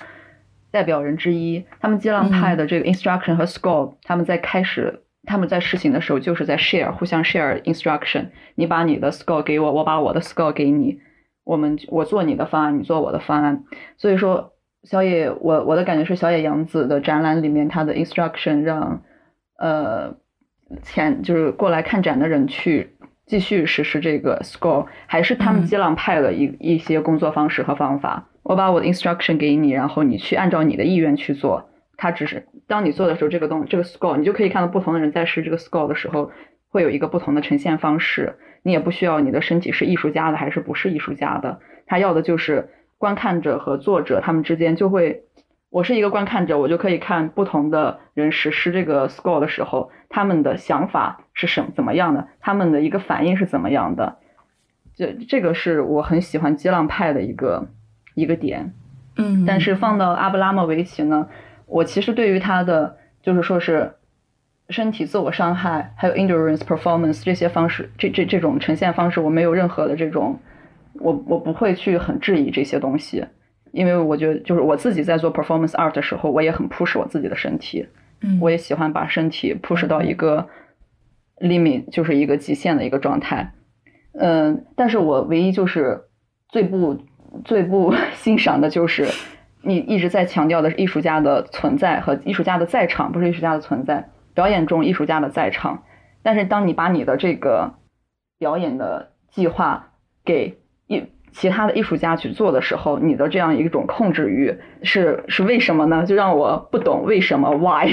[0.71, 1.61] 代表人之一。
[1.81, 8.27] 他们激浪派的这个 instruction 和 score，他们在开始他们在实行的时候就是在 share，互相 share instruction。
[8.55, 10.97] 你把你的 score 给我，我把我的 score 给你，
[11.43, 13.65] 我们我做你的方案，你做我的方案。
[13.97, 14.54] 所以说，
[14.85, 19.01] 小野，我我的感觉是小野洋子的展览里面，他的 instruction 让
[19.57, 20.15] 呃
[20.83, 22.95] 前就是过来看展的人去
[23.25, 28.29] 继续实施这个 score，还是他们基浪派的一一些工作方式和方法。
[28.43, 31.67] 我把我的 instruction 给你，然后你去按照你的意愿去做。
[31.97, 36.29] 他只是当你做的时候，这个东这个 score，你就可以看到不同的人在试这个 score 的时候，
[36.69, 38.35] 会有一个不同的呈现方式。
[38.61, 42.69] 你也不需要你的身体是艺术家的还是不是艺术家的，他要的就是
[43.05, 45.25] 观看者和作者他们之间就会，
[45.69, 54.17] 我是一个观看者，我就可以看不同的人实施这个 score 的时候，他们的想法是什怎么样的，他们的一个反应是怎么样的。
[54.95, 57.67] 这这个是我很喜欢激浪派的一个
[58.15, 58.73] 一个点。
[59.17, 61.29] 嗯，但是放到阿布拉莫维奇呢？
[61.67, 63.97] 我其实对于他的就是说是
[64.69, 70.39] 身体自我伤害，还有 endurance performance 这些方式，这这这种呈现方式，我没有任何的这种，
[70.99, 73.25] 我我不会去很质疑这些东西，
[73.71, 77.88] 因为我觉得就是我自己在做 performance art 的时候，我也很 push 我自己的身体，
[78.21, 80.47] 嗯，我也喜欢把身体 push 到一个
[81.39, 83.53] limit，就是一个极限的一个状态，
[84.13, 86.05] 嗯，但是我唯一就是
[86.49, 87.01] 最不
[87.43, 89.08] 最不 欣赏的就是。
[89.67, 94.12] 你一直在强调的是艺术家的存在和艺术家的在场，不是艺术家的存在。
[94.36, 95.81] 表演中艺术家的在场，
[96.21, 97.73] 但是当你把你的这个
[98.38, 106.05] 表演的计划给艺其他的艺术家去做的时候，你的这样一种控制欲是是为什么呢？
[106.05, 107.89] 就让我不懂为什么 why。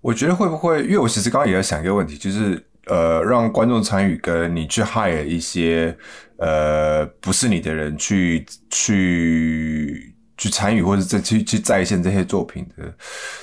[0.00, 0.82] 我觉得会不会？
[0.82, 5.96] 因为我其实刚刚也在想一个问题，就是呃，让观众参与，跟你去 hire 一些
[6.36, 10.14] 呃不是你的人去去。
[10.40, 12.84] 去参与或者在去去再现这些作品的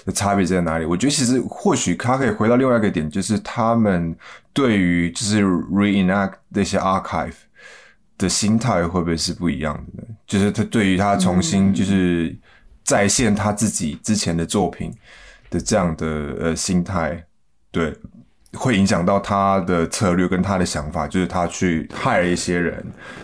[0.06, 0.86] 的差别在哪里？
[0.86, 4.16] 我觉得其实或许他可以回到另外一个点，就是他们
[4.54, 7.34] 对于就是 reenact 那些 archive
[8.18, 10.04] 的心态会不会是不一样的？
[10.04, 10.08] 呢？
[10.26, 12.36] 就是他对于他重新就是
[12.84, 14.92] 再现他自己之前的作品
[15.50, 16.08] 的这样的
[16.40, 17.24] 呃心态，
[17.72, 17.94] 对。
[18.58, 22.82] 会影响到他的策略跟他的想法，就是他去 hire 一些人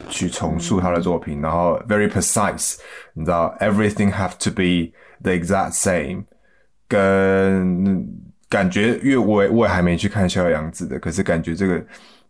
[0.10, 2.75] 去重塑他的作品，然后 very precise，
[3.13, 4.91] 你知道 everything have to be
[5.23, 6.25] the exact same，
[6.89, 8.06] 跟
[8.49, 11.82] 感觉，因为我我也还没去看逍遥洋子的，可是感觉这个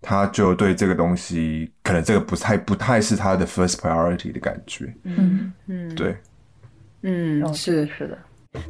[0.01, 5.53] 他就对这个东西，可能这个不太不太是他的 first priority 的感觉，嗯。
[5.67, 6.15] 嗯，对，
[7.01, 8.17] 嗯，是是的。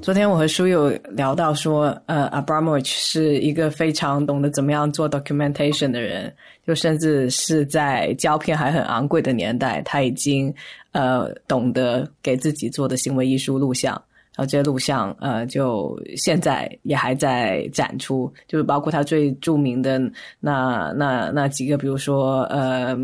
[0.04, 6.32] 昨天我和书友聊到说，呃，Abramovich 是一个非常懂得怎么样做 documentation 的人，
[6.68, 10.54] 就甚至是在胶片还很昂贵的年代，他已经
[10.92, 14.11] 呃懂得给自己做的行为艺术录像，然
[14.46, 20.00] 这些录像呃就现在也还在展出，就是包括他最著名的
[20.40, 22.98] 那那那几个，比如说呃，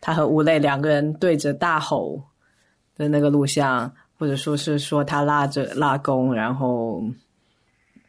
[0.00, 2.22] 他和吴磊两个人对着大吼
[2.96, 3.90] 的那个录像。
[4.16, 7.02] 或者说是说他拉着拉弓，然后，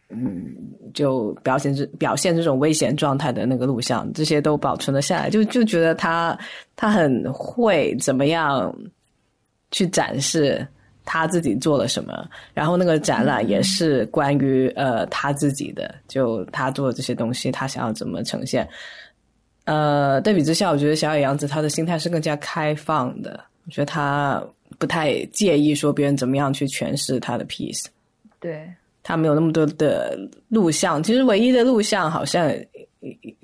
[0.09, 0.55] 嗯，
[0.93, 5.31] 就表现这表现这种危险状态的那个录像，这些都保存了下来。
[5.31, 6.37] 就就觉得他
[6.75, 8.73] 他很会怎么样
[9.71, 10.65] 去展示
[11.05, 18.67] 他自己做了什么，然后那个展览也是关于呃他自己的，就他做的这些东西，他想要怎么呈现。
[19.63, 24.43] 呃，对比之下，我觉得小野洋子他的心态是更加开放的，我觉得他。
[24.79, 27.85] 不太介意说别人怎么样去诠释他的 piece，
[28.41, 28.67] 对
[29.03, 31.01] 他没有那么多的录像。
[31.01, 32.51] 其实唯一的录像好像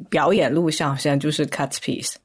[0.09, 2.15] 表演录像，好像就是 cut piece。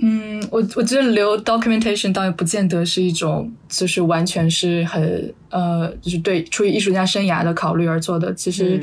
[0.00, 8.32] 嗯，我我觉得留 documentation 倒也不见得是一种，就是完全是很呃，就是对出于艺术家生涯的考虑而做的。
[8.34, 8.80] 其实，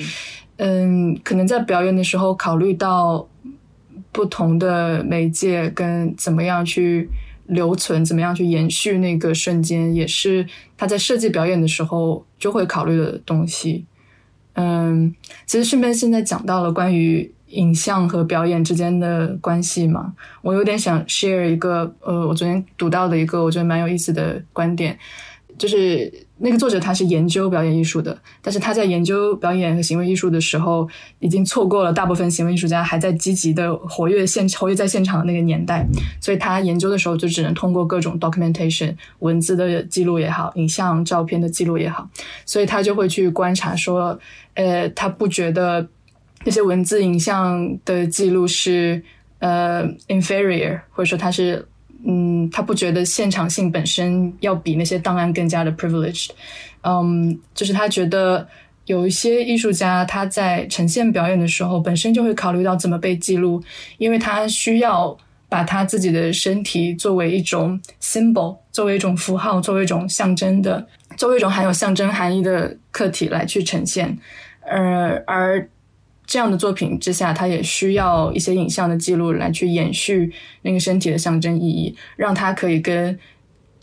[0.58, 3.28] 嗯，可能在表演的时候考虑到
[4.12, 7.10] 不同的媒介跟怎么样去。
[7.50, 10.46] 留存怎么样去延续那个瞬间，也是
[10.78, 13.84] 他在设计表演的时候就会考虑的东西。
[14.54, 15.12] 嗯，
[15.48, 24.98] 其实顺便现在讲到了关于影像和表演之间的关系嘛，我有点想 share 一个呃，我昨天读到的一个我觉得蛮有意思的观点，
[25.58, 26.12] 就是。
[26.42, 30.88] 那个作者他是研究表演艺术的，但是他在研究表演和行为艺术的时候，
[31.20, 35.86] 已经错过了大部分行为艺术家还在积极的活跃现活跃在现场的那个年代，
[36.22, 42.10] 所以他研究的时候就只能通过各种 documentation 文字的记录也好，影像照片的记录也好，
[42.46, 44.18] 所以他就会去观察说，
[44.54, 45.86] 呃，他不觉得
[46.44, 49.02] 那些文字影像的记录是
[49.40, 51.66] 呃 inferior，或者说他是。
[52.08, 56.30] 嗯，他不觉得现场性本身要比那些档案更加的 privileged，
[56.82, 58.48] 嗯，就是他觉得
[58.86, 63.62] 有一些艺术家他在呈现表演的时候，本身就会考虑到怎么被记录，
[63.98, 65.14] 因为他需要
[65.50, 70.88] 把他自己的身体作为一种 symbol，作为一种符号，作为一种象征的，
[71.18, 74.18] 作为一种含有象征含义的客体来去呈现。
[74.62, 75.68] 呃，而
[76.30, 83.18] 这样的作品之下，它也需要一些影像的记录来去延续那个身体的象征意义，让它可以跟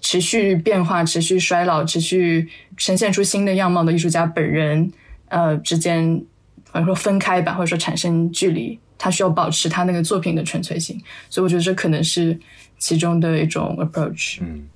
[0.01, 4.93] 持续变化、持续衰老、持续呈现出新的样貌的艺术家本人，
[5.27, 6.23] 呃之间
[6.71, 10.97] 或者说分开吧，或者说产生距离，他需要保持他那个作品的纯粹性，
[11.29, 12.39] 所以我觉得这可能是
[12.79, 14.39] 其中的一种 approach。
[14.41, 14.69] 嗯，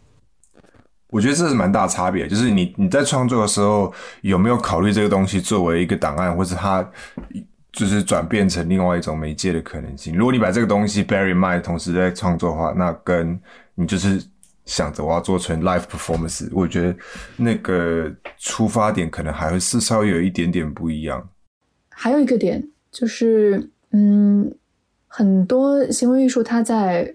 [1.11, 6.85] 我觉得这是蛮大差别，就是你你在创作的时候有没有考虑这个东西作为一个档案，或者它
[7.73, 10.17] 就是转变成另外一种媒介的可能性。
[10.17, 13.39] 如果你把这个东西 bear in mind，同时在创作的话，那跟
[13.75, 14.23] 你就是
[14.65, 16.97] 想着我要做成 live performance，我觉得
[17.37, 21.29] 那个出发点可能还会是稍微有一点点不一样。
[21.89, 24.53] 还有一个点就是，嗯，
[25.07, 27.15] 很多行为艺术它在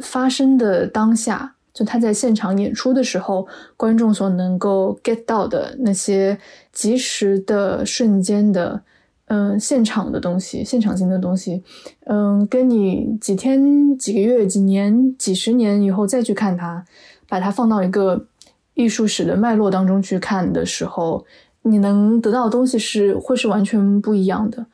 [0.00, 3.46] 发生的当下，就它在现场演出的时候，
[3.76, 6.38] 观众所能够 get 到的那些
[6.72, 8.82] 及时的、瞬间的，
[9.28, 11.62] 嗯，现场的东西，现场性的东西，
[12.04, 16.84] 嗯，跟你几天、几个月、几年、几十年以后再去看它，
[17.28, 18.26] 把它放到一个
[18.74, 21.24] 艺术史的脉络当中去看的时候，
[21.62, 24.64] 你能得到的东西是会是完全不一样的。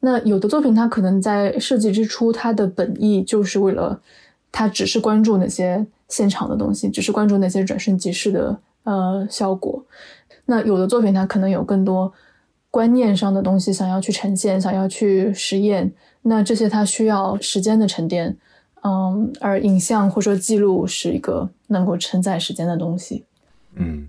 [0.00, 4.00] 那有的作品，它可能在设计之初，它的本意就是为了，
[4.50, 9.84] 它只是关注那些现场的东西，只是关注那些转瞬即逝的呃效果。
[10.46, 12.12] 那有的作品，它可能有更多
[12.70, 15.92] 观念上的东西想要去呈现，想要去实验。
[16.22, 18.36] 那这些它需要时间的沉淀，
[18.82, 23.24] 嗯，而影像或者说记录是一个能够承载时间的东西。
[23.74, 24.06] 嗯，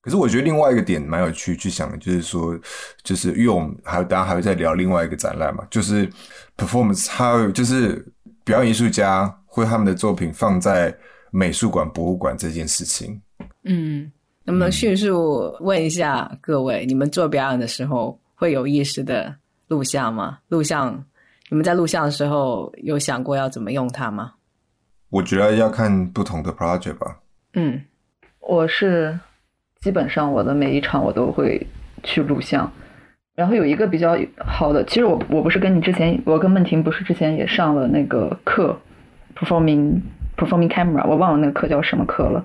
[0.00, 2.58] 可是我觉得另外一个点蛮有趣，去想的就是说，
[3.02, 6.08] 就是因为我们还有大家还会再聊另外一个展览嘛，就是
[6.56, 8.06] performance，还有就是
[8.44, 10.96] 表演艺术家会他们的作品放在
[11.30, 13.20] 美术馆、博物馆这件事情。
[13.64, 14.10] 嗯，
[14.48, 19.36] 能不能迅速问一下各位，你们做表演的时候会有意识的
[19.66, 20.38] 录像吗？
[20.48, 21.04] 录像，
[21.50, 24.32] 你们在录像的时候有想过要怎么用它吗？
[25.10, 27.18] 我觉得要看不同的 project 吧。
[27.52, 27.78] 嗯
[28.40, 29.20] 我是
[29.80, 31.60] 基本上我的每一场我都会
[32.02, 32.72] 去录像，
[33.34, 38.74] 然后有一个比较好的，其实我我不是跟你之前，我跟梦婷不是之前也上了那个课
[39.36, 40.00] ，performing
[40.38, 42.42] performing camera，我忘了那个课叫什么课了。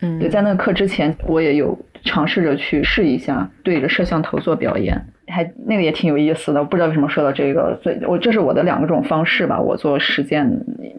[0.00, 6.60] 嗯，对，在那个课之前，我也有尝试着去试一下对着摄像头做表演，还那个也挺有意思的。
[6.60, 10.48] 我不知道为什么说到这个，所以我这是我的两种方式吧，我做实践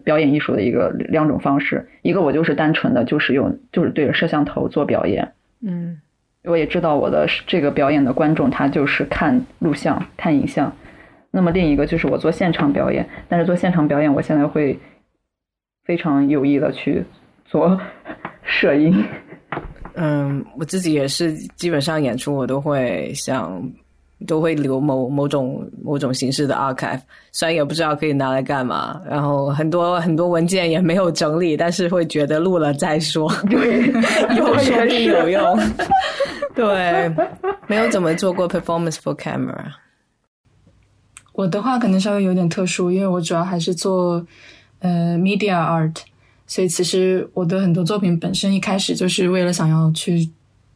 [0.04, 1.88] 表演艺术的一个两种方式。
[2.02, 5.32] 一个我就是单纯的就是用就是对着摄像头做表演，
[5.66, 5.98] 嗯
[6.44, 10.74] 我也知道我的这个表演的观众他就是看录像看影像。
[11.30, 14.78] 那么另一个就是我做现场表演，但是做现场表演，我现在会
[15.84, 17.04] 非常有意的去
[17.44, 17.80] 做
[18.50, 19.04] 摄影。
[19.94, 23.62] 嗯，我自己也是，基本上演出我都会想，
[24.26, 27.00] 都会留某某种某种形式的 archive，
[27.32, 33.88] 虽然也不知道可以拿来干嘛，然后很多很多文件也没有整理，但是会觉得录了再说， 对，
[34.36, 35.58] 以后说不定有用。
[36.54, 37.12] 对，
[37.66, 39.64] 没有怎么做过 performance for camera。
[41.32, 44.24] 我的话可能稍微有点特殊，因为我主要还是做
[44.80, 45.96] 呃 media art，
[46.50, 50.28] 所以其实我的很多作品本身一开始就是为了想要去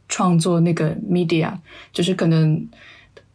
[0.07, 1.51] 创作那个 media，
[1.91, 2.65] 就是可能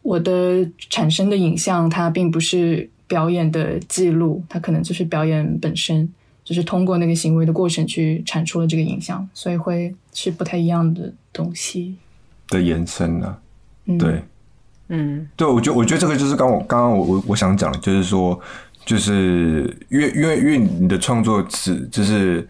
[0.00, 6.10] 我的产生的影像它并不是表演的记录，它可能就是表演本身，
[6.42, 11.96] 就是通过那个行为的过程去产出了这个影像，所以会是不太一样的东西。
[12.48, 13.38] 的延伸啊，
[13.84, 14.22] 嗯，对，
[14.88, 15.28] 嗯。
[15.36, 18.40] 对，我觉得我觉得这个就是刚我刚刚我我我想讲的，就是说，
[18.90, 22.44] 就是因为因为因为你的创作只就是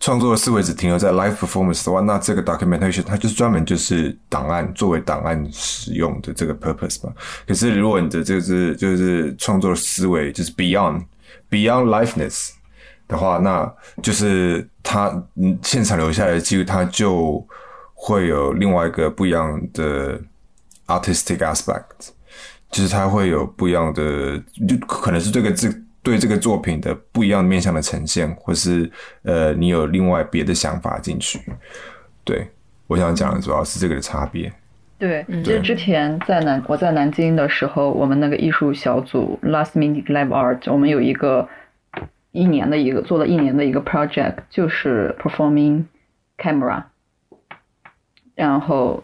[0.00, 7.12] 创作的思维只停留在 live performance 的话，那这个 documentation 它就是专门就是档案作为档案使用的这个 purpose 嘛。
[7.46, 11.04] 可是如果你的这个是就是创作思维就是 beyond
[11.50, 12.52] beyond liveness
[13.06, 13.70] 的话，那
[14.02, 17.46] 就是它嗯现场留下来的记录，它就
[17.92, 20.18] 会有另外一个不一样的
[20.86, 22.08] artistic aspect，
[22.72, 25.68] 就是它会有不一样的，就可能是这个这
[26.02, 28.90] 对这个作品的不一样的面向的呈现，或是
[29.22, 31.38] 呃你有另外别的想法进去。
[32.24, 32.48] 对
[32.88, 34.52] 我想讲的主要是这个的差别。
[34.98, 41.48] 对，就是之前在南我在南京的时候，我们那个艺术小组 Last Minute Live Art，我们有一个
[42.30, 45.84] 一年的一个做了一年的一个 project，就是 performing
[46.38, 46.84] camera，
[48.36, 49.02] 然后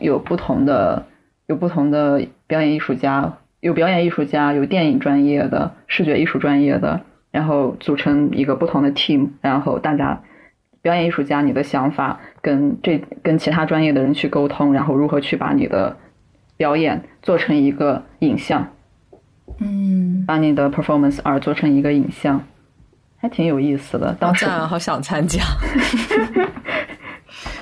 [0.00, 1.06] 有不同的
[1.50, 7.00] 有不同的表演艺术家，有表演艺术家，有电影专业的、视觉艺术专业的，
[7.32, 10.22] 然后组成一个不同的 team，然后大家
[10.80, 15.96] 表演艺术家你的想法跟这跟其他专业的人去沟通，然后如何去把你的
[16.56, 18.68] 表演做成一个影像，
[19.58, 22.40] 嗯，把你的 performance art 做成一个影像，
[23.16, 24.16] 还挺有意思的。
[24.20, 25.42] 当时好赞啊好想参加。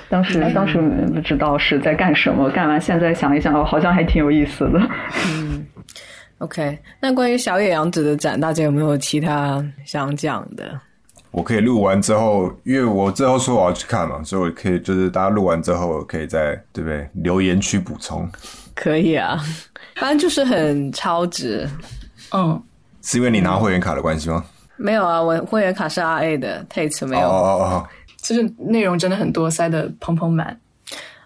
[0.08, 0.80] 当时当时
[1.12, 4.80] 不知道是在干什么，干完现在想一想，哦，好像还挺有意思的。
[5.26, 5.66] 嗯
[6.38, 10.80] OK，那关于小野洋子的展，大家有没有其他想讲的？
[11.32, 18.26] 我可以录完之后，因为我最后说我要去看嘛，所以我可以就是大家录完之后，可以在对不对留言区补充。
[18.74, 19.38] 可以啊，
[19.96, 21.68] 反正就是很超值。
[22.32, 22.62] 嗯，
[23.02, 24.44] 是因为你拿会员卡的关系吗？
[24.76, 27.28] 没有啊，我会员卡是 RA 的，Tate 没哦有。
[27.28, 27.88] 哦哦
[28.28, 30.54] 就是内容真的很多，塞得蓬蓬满。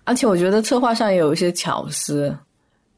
[0.05, 2.33] 而且我觉得策划上也有一些巧思，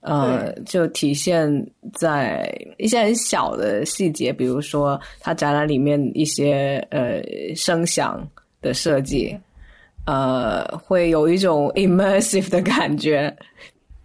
[0.00, 1.50] 呃，就体现
[1.94, 2.46] 在
[2.76, 7.22] 一些很小的细节，比如说它展览里面一些呃
[7.56, 8.22] 声响
[8.60, 9.34] 的设计，
[10.04, 13.34] 呃，会有一种 immersive 的感觉，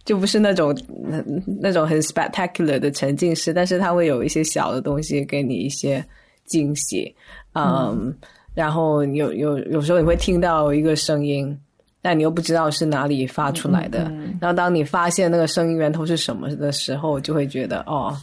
[0.06, 1.22] 就不是那种那
[1.60, 6.02] 那种很 spectacular 的沉浸式，但是它会有一些小的东西给你一些
[6.46, 7.14] 惊喜，
[7.54, 8.14] 嗯，
[8.60, 11.58] 然后有有有时候你会听到一个声音。
[12.02, 18.16] 但你又不知道是哪里发出来的，然后当你发现那个声音源头是什么的时候，就会觉得哦，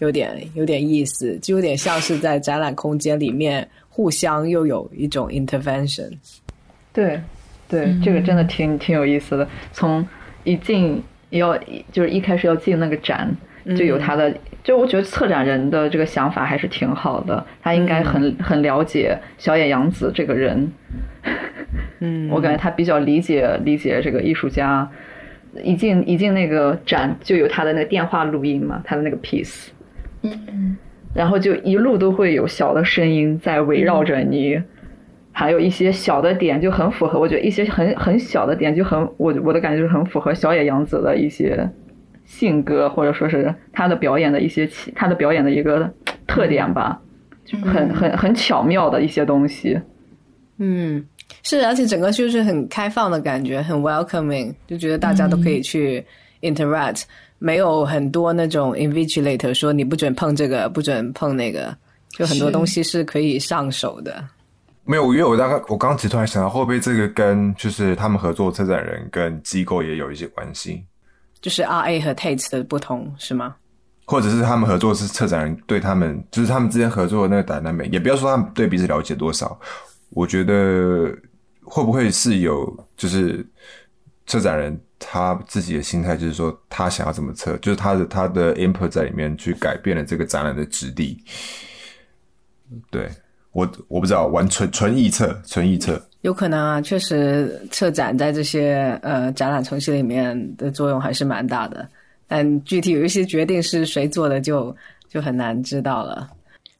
[0.00, 6.10] 有点有点意思，就有点像是在展览空间里面互相又有一种 intervention。
[6.92, 7.22] 对，
[7.68, 9.48] 对，这个真的挺挺有意思的。
[9.72, 10.04] 从
[10.42, 11.56] 一进要
[11.92, 13.32] 就是一开始要进那个展，
[13.76, 20.72] 就有他的，就我觉得策展人的这个想法还是挺好的，他应该很、很了解小野洋子这个人。
[22.00, 24.88] 嗯， 我感觉他比较理解理解这个艺术家。
[25.62, 29.68] 一进一进那个展，就有他的那个电话录音嘛，他的那个 piece，
[30.22, 30.74] 嗯，
[31.12, 34.58] 然后就一路都会有小的声音在围绕着你，
[35.30, 41.68] 还有一些小的点就很符合，我觉得一些很很小的点就很我我的感觉就是很符合小野洋子的一些
[42.32, 45.88] 性格，或者说是他的表演的一些其他的表演的一个
[46.26, 46.98] 特点吧，
[47.44, 49.78] 就很很很巧妙的一些东西。
[50.56, 51.04] 嗯，
[51.42, 56.04] 是，而且整个就是很开放的感觉，很 welcoming，就觉得大家都可以去
[56.40, 57.02] interact，、
[57.38, 61.76] 没有很多那种 invigilator 说你不准碰这个，不准碰那个，
[62.10, 64.24] 就很多东西是可以上手的。
[64.84, 70.82] 没有，因为我大概我刚刚其实突然想到，会不会这个跟就是他们合作策展人跟机构也有一些关系，
[71.42, 73.54] 就是 R A 和 Tate 的不同是吗？
[74.06, 79.58] 或者是他们合作是策展人对他们就是他们之间合作的那个展览美也不要说他们对彼此了解多少，
[80.10, 81.14] 我觉得
[81.62, 83.46] 会不会是有就是
[84.26, 91.22] 策展人他自己的心态，就是说他想要怎么策，就是他的他的 input 在里面去改变了这个展览的质地。
[92.90, 93.10] 对
[93.52, 96.00] 我我不知道，玩纯纯臆测，纯臆测。
[96.22, 101.88] 有可能啊，确实策展在这些呃展览程序里面的作用还是蛮大的，
[102.28, 104.74] 但具体有一些决定是谁做的就
[105.08, 106.30] 就很难知道了。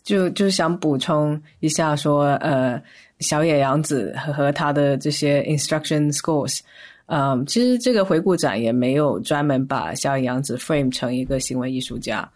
[0.05, 2.81] 就就是想补充一下说，呃，
[3.21, 6.59] 小野洋子和和他的这些 instruction scores，
[7.07, 12.29] 嗯，其实这个回顾展也没有专门把小野洋子 frame 成一个行为艺术家，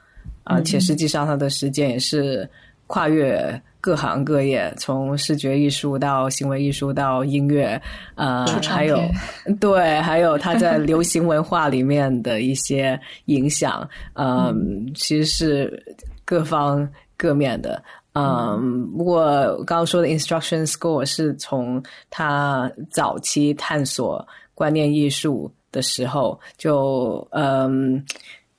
[0.45, 2.49] 而且实际上他的实践也是
[2.87, 7.81] 跨越各行各业，从视觉艺术到行为艺术到音乐，
[8.15, 9.01] 呃还有
[9.61, 17.83] 对，还有他在流行文化里面的一些影响， 嗯，其实是各方各面的。
[18.19, 28.03] 嗯，不过刚刚说的 instruction score 是从他早期探索观念艺术的时候，就嗯，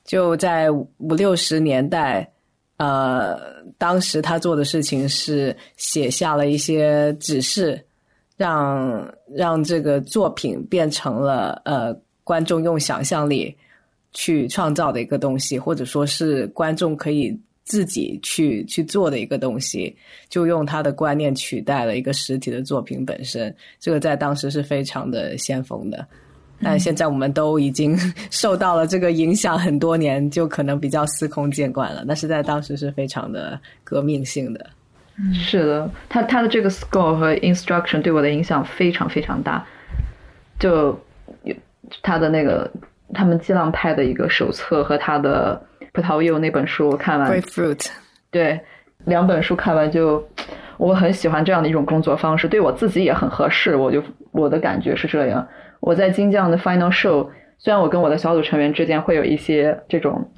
[0.04, 2.30] 就在五六十年代，
[2.78, 7.80] 呃，当时他做的事情是写下了一些指示，
[8.36, 11.92] 让让这个作品变成了呃
[12.24, 13.54] 观众用想象力
[14.12, 19.94] 去创造的一个东西，或者说是观众可以自己去去做的一个东西，
[20.28, 23.54] 就用他的观念取代了一个实体的作品本身。
[23.80, 26.06] 这个在当时是非常的先锋的。
[26.62, 27.96] 但现在我们都已经
[28.30, 32.02] 受到了这个影响很多年，就可能比较司空见惯了。
[32.06, 34.66] 那是在当时是非常的革命性的。
[35.32, 39.64] 是的，他他的这个 score 和 instruction 对我的影响非常非常大。
[40.58, 40.98] 就
[41.44, 41.54] 有
[42.02, 42.70] 他的那个
[43.14, 45.60] 他们激浪派的一个手册和他的
[45.92, 47.86] 葡萄柚那本书我看完，Grapefruit，
[48.30, 48.60] 对，
[49.04, 50.24] 两本书看完就
[50.76, 53.74] 我很喜欢这样的一种工作方式，对我自己也很合适。
[53.76, 54.02] 我就
[54.32, 55.46] 我的感觉是这样。
[55.80, 60.30] 我在金匠的 final show 虽然我跟我的小组成员之间会有一些这种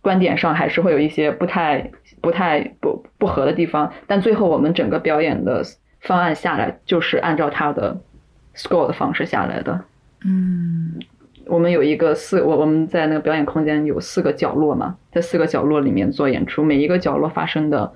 [0.00, 1.90] 观点上还是会有一些不太
[2.20, 5.62] 不太不不合的地方，但最后我们整个表演的
[6.00, 7.98] 方案下来就是按照他的
[8.54, 9.84] score 的方式下来的。
[10.24, 10.98] 嗯
[11.46, 17.92] 我们有一个四，我我们在那个表演空间有四个角落嘛，在四个角落里面做演出，每一个角落发生的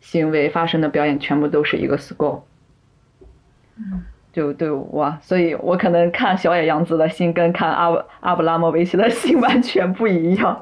[0.00, 2.42] 行为、发生的表演，全部都是一个 score。
[4.32, 7.88] 就对哇，所以我可能看小野洋子的心跟看阿
[8.20, 10.58] 阿布拉莫维奇的心完全不一样，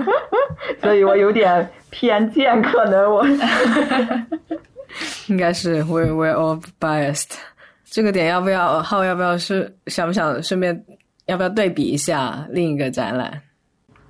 [0.80, 3.24] 所以我有点偏见，可能我
[5.28, 7.36] 应该是 we we're all biased。
[7.84, 10.84] 这个点要不要浩要不要是想不想顺便
[11.26, 13.40] 要不要对比一下另一个展览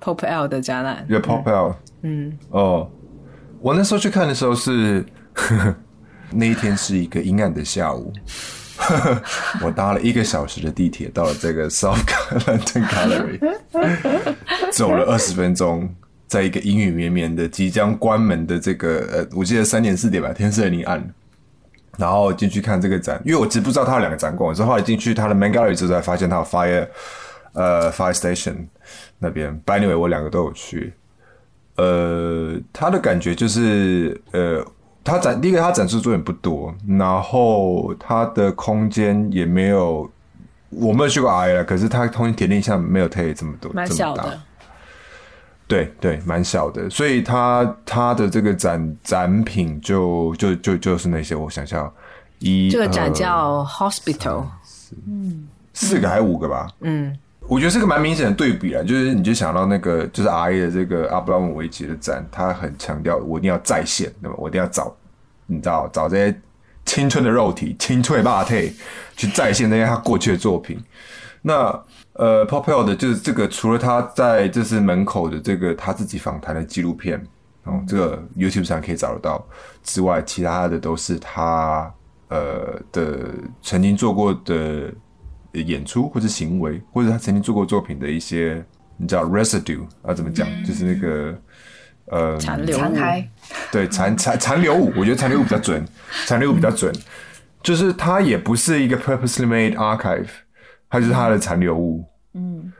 [0.01, 1.05] Pop L 的展览？
[1.09, 2.89] 有 pop out 嗯，哦。
[3.59, 5.03] 我那时候去看的时候是
[6.31, 8.11] 那一天是一个阴暗的下午，
[9.63, 13.55] 我搭了一个小时的地铁到了这个 South London Gallery，
[14.71, 15.89] 走了二十分钟，
[16.27, 21.05] 在一个阴雨绵绵的即将关门的这个呃，我记得三点四点吧，天色已经暗了。
[21.97, 26.87] 然后进去看这个展，因为我只不知道它有两个展馆，我是后来进去它的 Main Gallery 之后才发现它有 Fire
[27.53, 28.67] 呃 Fire Station
[29.17, 29.59] 那边。
[29.65, 30.93] By anyway，我两个都有去。
[31.77, 34.63] 呃，它的感觉就是呃，
[35.07, 40.09] 它展第一个它展示作品不多，然后它的空间也没有
[40.69, 44.37] 我没有去过 I 了，可是它空间铁定像没有 Tay 这么多，蛮小的。
[45.65, 51.89] 对对，蛮小的，所以它它的这个展展品就就就就是那些，我想想，
[52.39, 54.43] 一这个展叫 Hospital
[55.07, 55.47] 嗯。
[55.73, 56.67] 四个还是五个吧？
[56.79, 57.15] 嗯，
[57.47, 64.35] 我觉得是个蛮明显的对比啊，就是你就想到那个就是 R A 的这个阿布拉姆维奇的展，他很强调我一定要在线，对吧？
[64.37, 64.93] 我一定要找
[65.45, 66.41] 你知道找这些
[66.85, 68.73] 青春的肉体、青春的霸体
[69.15, 70.77] 去再现那些他过去的作品。
[71.41, 71.83] 那
[72.13, 77.17] 呃 p o p e l 的就是这个，除了他在就是门口的这个他自己访谈的纪录片，
[77.63, 79.45] 哦，这个 YouTube 上可以找得到
[79.83, 81.89] 之外，其他的都是他
[82.27, 83.29] 呃的
[83.61, 84.91] 曾经做过的
[85.61, 88.63] 演出或者行为，或者他曾经做过作品的一些，
[88.97, 91.41] 你知道 residue 啊怎么讲，就是那个
[92.05, 92.79] 呃残留物。
[92.79, 93.25] 残骸，
[93.71, 95.85] 对残残残留物， 我觉得残留物比较准，
[96.25, 96.93] 残留物比较准，
[97.61, 100.27] 就是它也不是一个 purposely made archive，
[100.89, 102.71] 它就是它的残留物，嗯。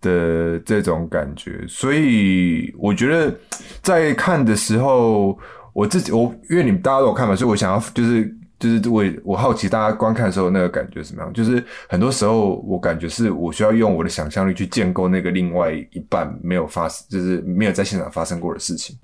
[0.00, 3.34] 的这种感觉，所以我觉得
[3.80, 5.38] 在看的时候，
[5.72, 8.30] 我自己我因为你们大家都有看嘛，所以我想要就是。
[8.64, 11.32] 就是我我好奇大家观看的时候那个感觉怎么样？
[11.32, 18.96] 就是很多时候我感觉是我需要用我的想象力去建构那个另外一半没有发生，就是没有在现场发生过的事情。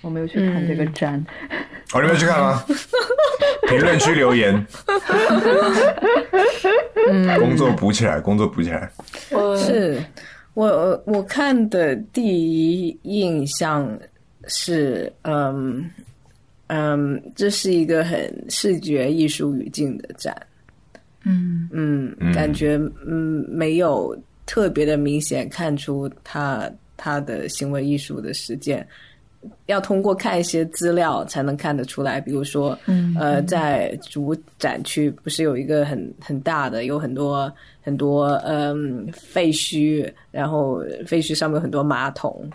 [0.00, 1.24] 我没有去看这个展，
[1.92, 2.62] 哦，你没有去看吗？
[3.68, 4.66] 评论区留言。
[7.38, 8.90] 工作补起来，工作补起来。
[9.30, 10.00] 我是
[10.54, 13.90] 我我我看的第一印象
[14.46, 15.90] 是，嗯
[16.68, 20.34] 嗯，这是一个很视觉艺术语境的展，
[21.24, 21.68] 嗯。
[21.72, 28.86] 嗯，感觉嗯没有特别的明显看出他他的行为艺术的实践。
[29.66, 42.50] 要通过看一些资料才能看得出来，比如说，嗯呃，在主展区不是有一个很很大的，有很多很多嗯废墟，然后废墟上面有很多马桶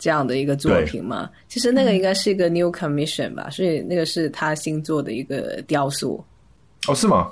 [0.00, 1.30] 这样的一个作品嘛？
[1.46, 6.24] 其实那个应该是一个 new commission 吧，所以那个是他新做的一个雕塑。
[6.88, 7.30] 哦，是吗？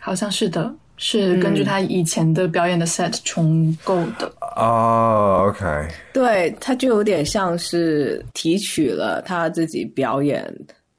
[0.00, 4.30] 好像是的，是根据他以前的表演的 set 重构的。
[4.56, 5.64] 啊，OK，
[6.12, 10.52] 对，他就有点像是提取了他自己表演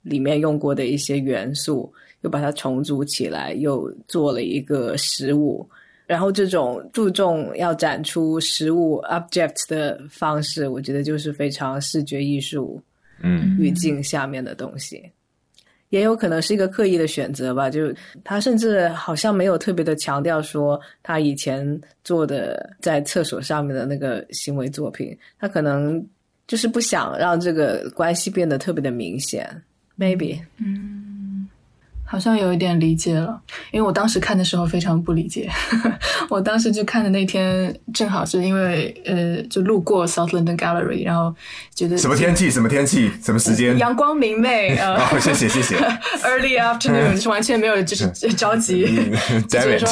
[0.03, 1.91] 里面用过的一些元素，
[2.21, 5.69] 又把它重组起来，又做了一个实物。
[6.11, 12.83] 然后这种注重要展出实物 object 的方式，我觉得就是非常视觉艺术
[13.21, 15.01] 嗯语境下面的东西。
[15.87, 17.93] 也有可能是一个刻意的选择吧，就
[18.25, 26.05] 他甚至好像没有特别的强调说他以前做的在厕所上面的那个行为作品，他可能
[26.45, 29.49] 就是不想让这个关系变得特别的明显
[29.97, 30.37] ，maybe。
[32.11, 33.39] 好像有一点理解了，
[33.71, 35.49] 因为我当时看的时候非常不理解。
[36.29, 41.33] 我当时就看的那天正好是因为呃，就路过 South London Gallery，然后
[41.73, 42.51] 觉得什么天气？
[42.51, 43.09] 什么天气？
[43.23, 43.77] 什么时间？
[43.77, 45.77] 阳光明媚 呃哦，谢谢谢谢。
[46.23, 48.83] early afternoon 就是完全没有就是着急，
[49.47, 49.87] 就 Damn 是说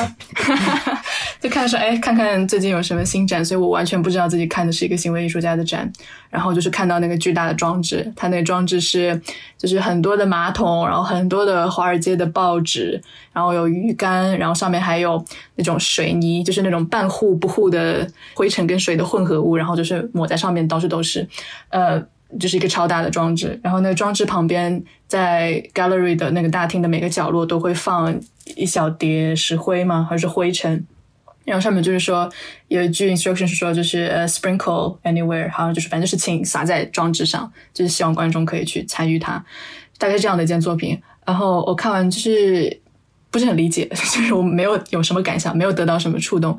[1.42, 5.90] 就看说哎，看看最近有什么新展，所以我完全不知道自己看的是一个行为艺术家的展。
[6.30, 9.20] 然后就是看到那个巨大的装置，它那个装置是
[9.58, 13.02] 就是很多的马桶，然后很多的华尔街的报纸，
[13.34, 15.24] 然后有鱼竿，然后上面还有
[15.56, 21.28] 那种水泥，就是那种半糊不糊的灰尘跟水的混合物，然后就是抹在上面，到处都是，
[21.70, 22.00] 呃，
[22.40, 23.60] 就是一个超大的装置。
[23.64, 28.14] 然后那个装置旁边，在 gallery 的那个大厅的每个角落都会放
[28.56, 30.06] 一小叠石灰吗？
[30.08, 30.86] 还是灰尘？
[31.50, 32.32] 然后上面就是说
[32.68, 39.44] 有一句 instruction 是说就是呃 sprinkle anywhere，好像就是反正就是请洒在装置上，就是希望观众可以去参与它，
[39.98, 41.02] 大概这样的一件作品。
[41.26, 42.80] 然后我看完就是
[43.32, 46.56] 不是很理解， 就是我没有有什么感想，没有得到什么触动，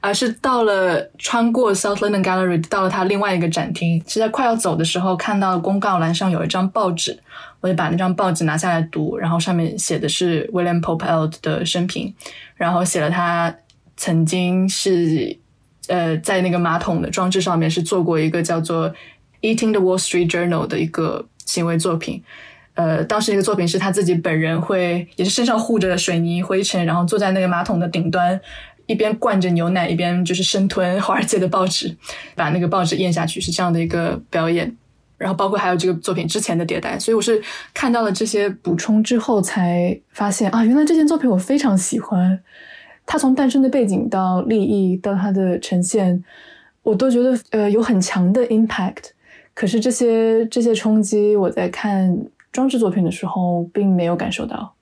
[0.00, 7.18] 而是到了穿过 South London Gallery，到了它另外一个展厅，是在快要走的时候看到公告栏上有一张报纸，
[7.60, 12.14] 我就把那张报纸拿下来读，然后上面写的是 William Pope Eld 的生平，
[12.56, 13.54] 然后写了他。
[14.00, 15.36] 曾经是，
[15.88, 18.88] 呃，在那个马桶的装置上面是做过一个叫做
[19.42, 22.22] 《Eating the Wall Street Journal》的一个行为作品。
[22.72, 28.40] 呃，当时那个作品是他自己本人会，也是身上护着水泥灰尘，然后坐在那个马桶的顶端，
[28.86, 31.94] 一边灌着牛奶，一边就是生吞华尔街的报纸，
[32.34, 34.74] 把那个报纸咽下去，是这样的一个表演。
[35.18, 37.38] 然后包括还有这个作品之前的迭代，所以我是
[37.74, 42.40] 看到了这些补充之后，才发现啊，原来这件作品我非常喜欢。
[43.06, 46.22] 它从诞生的背景到利益到它的呈现，
[46.82, 49.10] 我都觉得呃有很强的 impact。
[49.52, 52.16] 可是这些这些冲击，我在看
[52.52, 54.74] 装置作品的时候并没有感受到。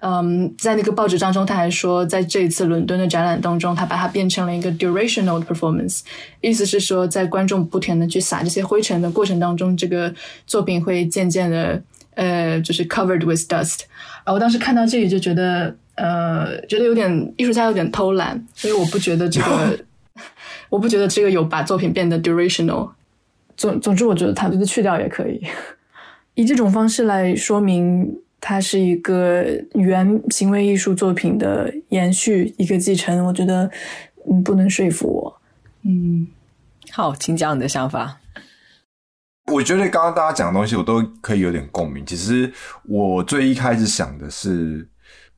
[0.00, 6.02] 嗯，在那个报纸当中，他还说，在这一次伦敦的展览当中，他把它变成了一个 durational performance，
[6.40, 10.14] 意思是说，在观众不停的去撒这些灰尘的过程当中，这个
[10.46, 11.82] 作品会渐渐的
[12.18, 13.84] 呃就是 covered with dust。
[14.24, 15.74] 啊，我当时看到这里就觉得。
[16.00, 19.76] 呃，觉得有点艺术家有点偷懒，所以我不觉得这个，
[20.70, 22.88] 我不觉得这个有把作品变得 durational。
[23.56, 25.42] 总总之，我觉得它去掉也可以，
[26.34, 29.44] 以这种方式来说明它是一个
[29.74, 33.26] 原行为艺术作品的延续，一个继承。
[33.26, 33.68] 我觉得
[34.30, 35.40] 嗯，不能说服我。
[35.82, 36.28] 嗯，
[36.92, 38.20] 好，请讲你的想法。
[39.50, 42.04] 我觉得刚刚大家讲的东西，我都可以有点共鸣。
[42.06, 42.52] 其实
[42.84, 44.88] 我最一开始想的是。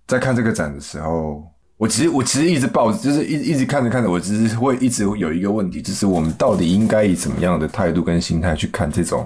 [0.07, 1.41] 在看这个展的时候，
[1.77, 9.25] 我其实我其实一直抱，就是一一直看着看着，我只是会一直有一个问题，就是我们到底应该以怎么样的态度跟心态去看这种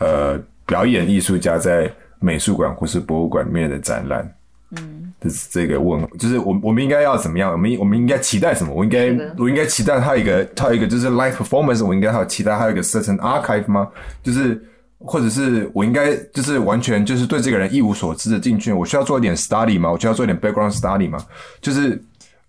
[0.00, 0.36] 呃
[0.66, 1.88] 表演艺术家在
[2.18, 4.28] 美术馆或是博物馆里面的展览？
[4.76, 7.52] 嗯，就是这个问，就是我我们应该要怎么样？
[7.52, 8.72] 我们我们应该期待什么？
[8.74, 13.88] 我应该我应该期待他一个他一个就是 live performance，我应该还有期待他有一个 certain archive 吗？
[14.22, 14.64] 就是。
[15.02, 19.90] 或者是我应该就是完全就是对这个人一无所知的进去，我需要做一点 study 吗？
[19.90, 21.18] 我需要做一点 background study 吗？
[21.62, 21.98] 就是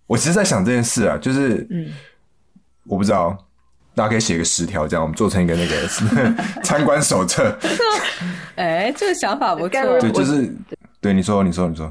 [0.05, 1.87] 我其实在想这件事啊，就是嗯，
[2.87, 3.37] 我不知道，
[3.95, 5.87] 大家可以写个十条，这样我们做成一个那个
[6.61, 7.57] 参观手册。
[8.55, 9.99] 哎，这个想法不错。
[10.01, 10.53] 对，就是
[10.99, 11.89] 对你说，你说，你说，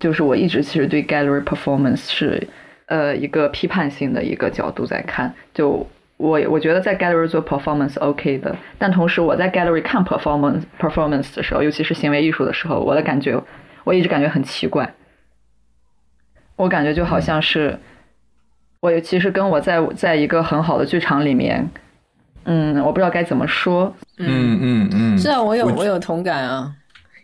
[0.00, 2.48] 就是我一直其实对 gallery performance 是
[2.86, 5.86] 呃一个批判性的一个角度在看，就。
[6.22, 13.42] 我我觉得在 gallery 做 performance OK 的，但同时我在 gallery 看 performance performance 的时候，尤其是行为艺术的时候，我的感觉
[13.84, 14.92] 我一直感觉很奇怪。
[16.56, 17.78] 我感觉就好像是，
[18.80, 21.66] 我其实跟我在在一个很好的剧场里面，
[22.44, 23.90] 嗯，我不知道该怎么说。
[24.18, 26.70] 嗯嗯嗯，是啊，我有我有同感啊，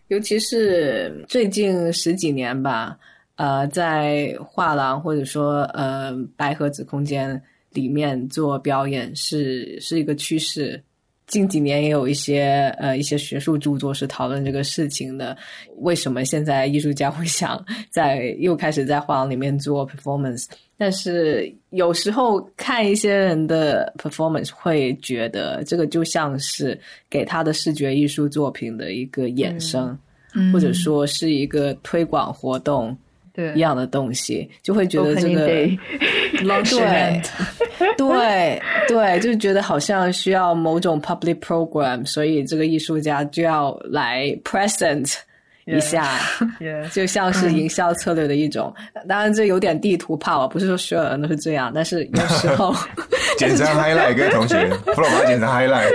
[0.09, 2.99] 尤其是最近十几年吧，
[3.37, 7.43] 呃，在画廊或者说呃白盒子空间。
[7.73, 10.83] 里面做表演是是一个趋势，
[11.27, 15.37] 近几年也有一些呃一些学术著作是讨论这个事情的。
[15.79, 20.47] 为什么现在艺术家会想在又开始在画廊里面做 performance？
[20.79, 29.99] 但是有时候看一些人的 performance 会觉得这个就像是给他的视觉艺术作品的一个衍生，
[30.35, 32.97] 嗯或者说是一个推广活动。
[33.55, 35.47] 一样的东西，就会觉得这个
[36.39, 37.23] 对
[37.97, 45.17] 对对，就觉得好像需要某种 public program，所以这个艺术家就要来 present。
[45.67, 46.09] 一下，
[46.93, 48.73] 就像是营销策略的一种。
[49.09, 51.73] 当然，这有点地图炮啊，不是说所有人都是这样。
[51.75, 52.75] 但是有时候，
[53.37, 55.91] 简称 highlight，各位同学， 弗洛巴简称 highlight。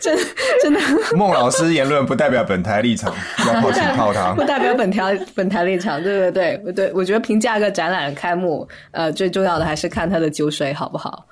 [0.00, 0.14] 真
[0.62, 0.80] 真的，
[1.16, 3.14] 孟老师言论不代表本台立场，
[3.48, 6.02] 要泡请泡他，不代表本条本台立场。
[6.02, 11.26] 对对对对，我觉得评价个展览开幕，呃，最重要的还是看他的酒水好不好。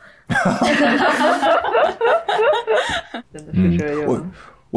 [3.33, 4.07] 真的是这样。
[4.07, 4.19] 我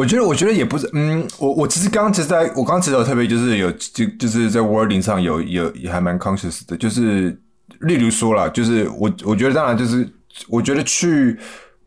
[0.04, 7.40] 觉得，我觉得也不是，嗯，我我其实刚刚其实在我刚刚其实有特别就是有就就是在 wording 上有有也还蛮 conscious 的，就是
[7.82, 10.10] 例如说了，就是我我觉得当然就是
[10.50, 11.40] 我觉得去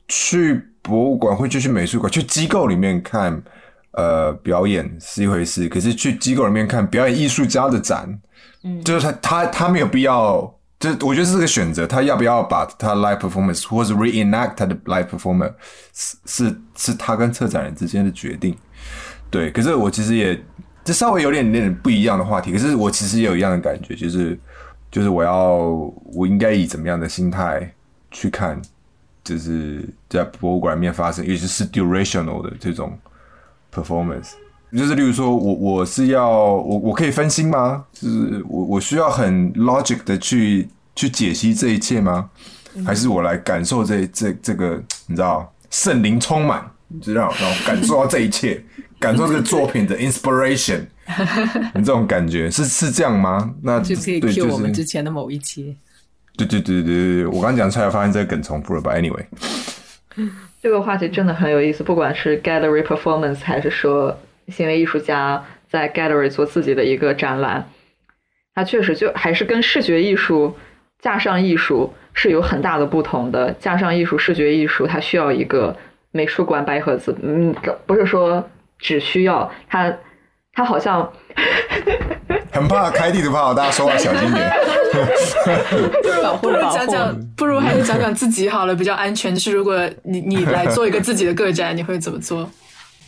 [0.06, 3.42] 去博物馆或者去美术馆去机构里面看
[3.92, 8.09] 呃表演是一回事，可是去机构里面看表演艺术家的展，
[8.64, 15.52] 嗯，就是他他他没有必要，就我觉得是个选择，他要不要把他 live performance 或者 reenact 他的 live performance
[15.92, 18.56] 是是是他跟策展人之间的决定，
[19.30, 20.40] 对，可是我其实也
[20.84, 24.38] 这稍微有点点不一样的话题，可是我其实也有一样的感觉，就是
[24.90, 25.56] 就是我要
[26.14, 27.72] 我应该以怎么样的心态
[28.10, 28.60] 去看。
[29.24, 32.98] 就是在博物馆里面发生，尤其是 durational 的这种
[33.70, 34.30] performance，
[34.72, 37.84] 就是例如说我我是要我我可以分心吗？
[37.92, 42.28] 就是我我需要很 logic 的去去解析这一切吗？
[42.84, 46.62] 还是我来感受这这这个你知道圣灵充满，
[47.00, 48.62] 知道让我感受到这一切，
[49.00, 50.82] 感受这个作品的 inspiration，
[51.74, 53.52] 你这种感觉是是这样吗？
[53.62, 55.76] 那就可以 cue 我们之前的某一期。
[56.36, 59.24] 对对对对对我刚讲出来发现这个梗重复了吧？Anyway，
[60.62, 64.16] 这个话题真的很有意思，不管是 gallery performance 还是说
[64.49, 67.68] 行为艺术家在 gallery 做自己的一个展览，
[68.55, 70.57] 它确实就还是跟视觉艺术、
[71.01, 73.53] 架上艺术是有很大的不同的。
[73.61, 75.76] 架上艺术、视觉艺术，它需要一个
[76.11, 77.55] 美术馆白盒子，嗯，
[77.86, 79.92] 不是说只需要它，
[80.53, 81.11] 它好像。
[82.51, 84.51] 很怕开地图炮，大家说话小心点。
[86.40, 89.32] 不如讲讲，不如还是讲讲自己好了，比较安全。
[89.32, 92.51] 就是如果你你来做一个自己的个展，你会怎么做？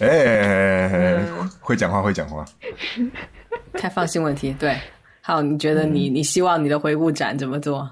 [0.00, 1.24] 哎，
[1.60, 2.44] 会讲话，会讲话。
[3.74, 4.76] 开放性问题，对。
[5.22, 7.88] 好，你觉得你你希望你的回顾展怎么做？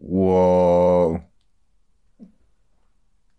[0.00, 1.18] 我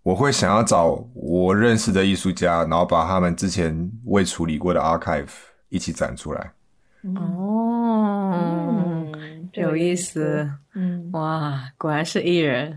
[0.02, 5.28] 我会想要找我认识的艺术家，然后把他们之前未处理过的 archive
[5.70, 6.52] 一起展出来。
[7.16, 9.06] 哦，
[9.54, 12.76] 有意思，嗯，哇，果然是艺人，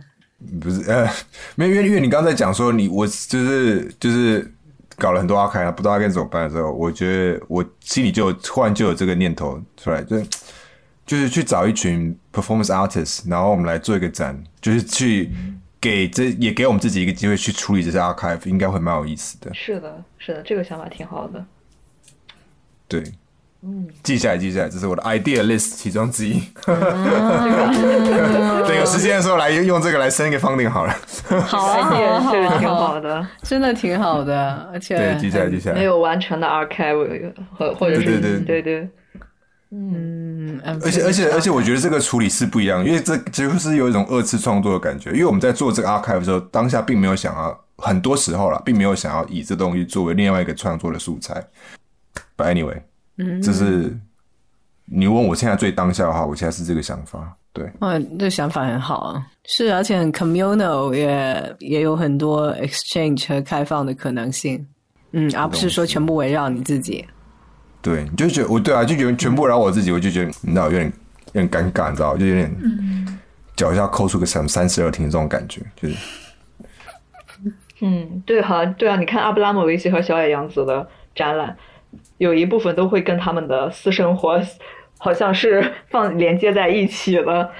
[0.60, 1.08] 不是呃，
[1.54, 4.52] 没有，因为因为你刚才讲说你我就是就是
[4.98, 10.20] 搞了很多阿开啊，不知道该怎么办的时候，我觉得我心里就突然就有这个念头出来，就
[11.06, 15.30] 就是去找一群 performance artists，然后我们来做一个展，就是去
[15.80, 19.54] 给这也给我们自己一个机会去处理这些 archive，应该会蛮有意思的。
[19.54, 21.44] 是的，是的，这个想法挺好的。
[22.88, 23.04] 对。
[23.70, 26.40] 嗯，记下来，记下来，这是我的 idea list 其中之一。
[26.64, 26.74] 等
[28.74, 30.96] 有时间的时候来用这个来生一个方定好了。
[31.42, 35.76] 好，idea 这个挺好的，真的挺好的，而且对，记下来，记下来。
[35.76, 38.88] 没有完成的 archive 或或者是对对对对，
[39.70, 45.10] 嗯，而且而且而且，我觉得这个处理是不一样，因为这几乎是有一种二次创作的感觉。
[45.10, 51.44] 因为我们在做这个 archive 的时候，当下并没有想要，很多时候了，并没有想要以这东西作为另外一个创作的素材。
[52.34, 52.80] But anyway。
[53.42, 53.92] 这是
[54.84, 57.36] 你问我现在最当下的话，我现在是这个想法。
[57.52, 64.64] 对，嗯，这想法很好啊，是而且很 communal，也也有很多 exchange 和开放的可能性。
[65.12, 67.04] 嗯，而不是说全部围绕你自己。
[67.82, 70.92] 对，你就觉得我对啊，就觉得全部围绕我自己，我就觉得你知道有点
[71.32, 72.54] 有点尴尬，你知道，就有点
[73.56, 75.96] 脚下抠出个什么三十二停这种感觉，就是。
[77.80, 81.56] 嗯，对，好，对啊，你看阿布拉莫维奇和小野洋子的展览。
[82.18, 84.40] 有一部分都会跟他们的私生活，
[84.98, 87.50] 好像是放连接在一起的。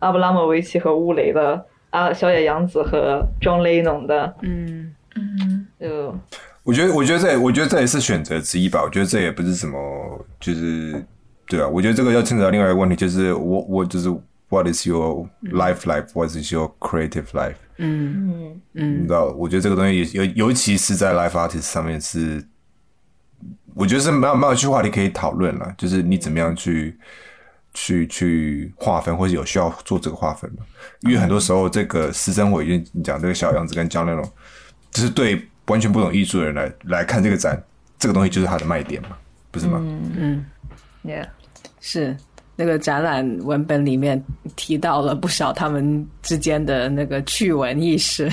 [0.00, 6.18] 阿布拉莫维奇和乌雷的，啊，小野洋子和 John Lennon 的，嗯嗯，就
[6.64, 8.82] 我觉得，我觉得这，我觉得这也是选择之一吧。
[8.82, 11.04] 我觉得这也不是什么，就是
[11.46, 11.68] 对啊。
[11.68, 14.08] 我觉得这个要牵扯到另外一个问题，就是我我就是
[14.48, 17.54] What is your life life？What is your creative life？
[17.76, 22.44] 嗯嗯嗯，你知道，我觉得这个东西尤尤其是在 life artist 上面是。
[23.74, 26.98] 我觉得是没有没有一句话题可以讨论了，就是你怎么样去
[27.74, 30.58] 去去划分，或者有需要做这个划分吗？
[31.00, 34.30] 因为很多时候，这个私生活，因为你讲这个小杨子跟江那种，
[34.90, 37.62] 就是对完全不懂艺术的人来来看这个展，
[37.98, 39.16] 这个东西就是它的卖点嘛，
[39.50, 39.78] 不是吗？
[39.82, 40.46] 嗯嗯
[41.04, 41.28] ，Yeah，
[41.80, 42.16] 是。
[42.62, 44.22] 那个展览文本里面
[44.54, 48.30] 提到了不少他们之间的那个趣闻轶事，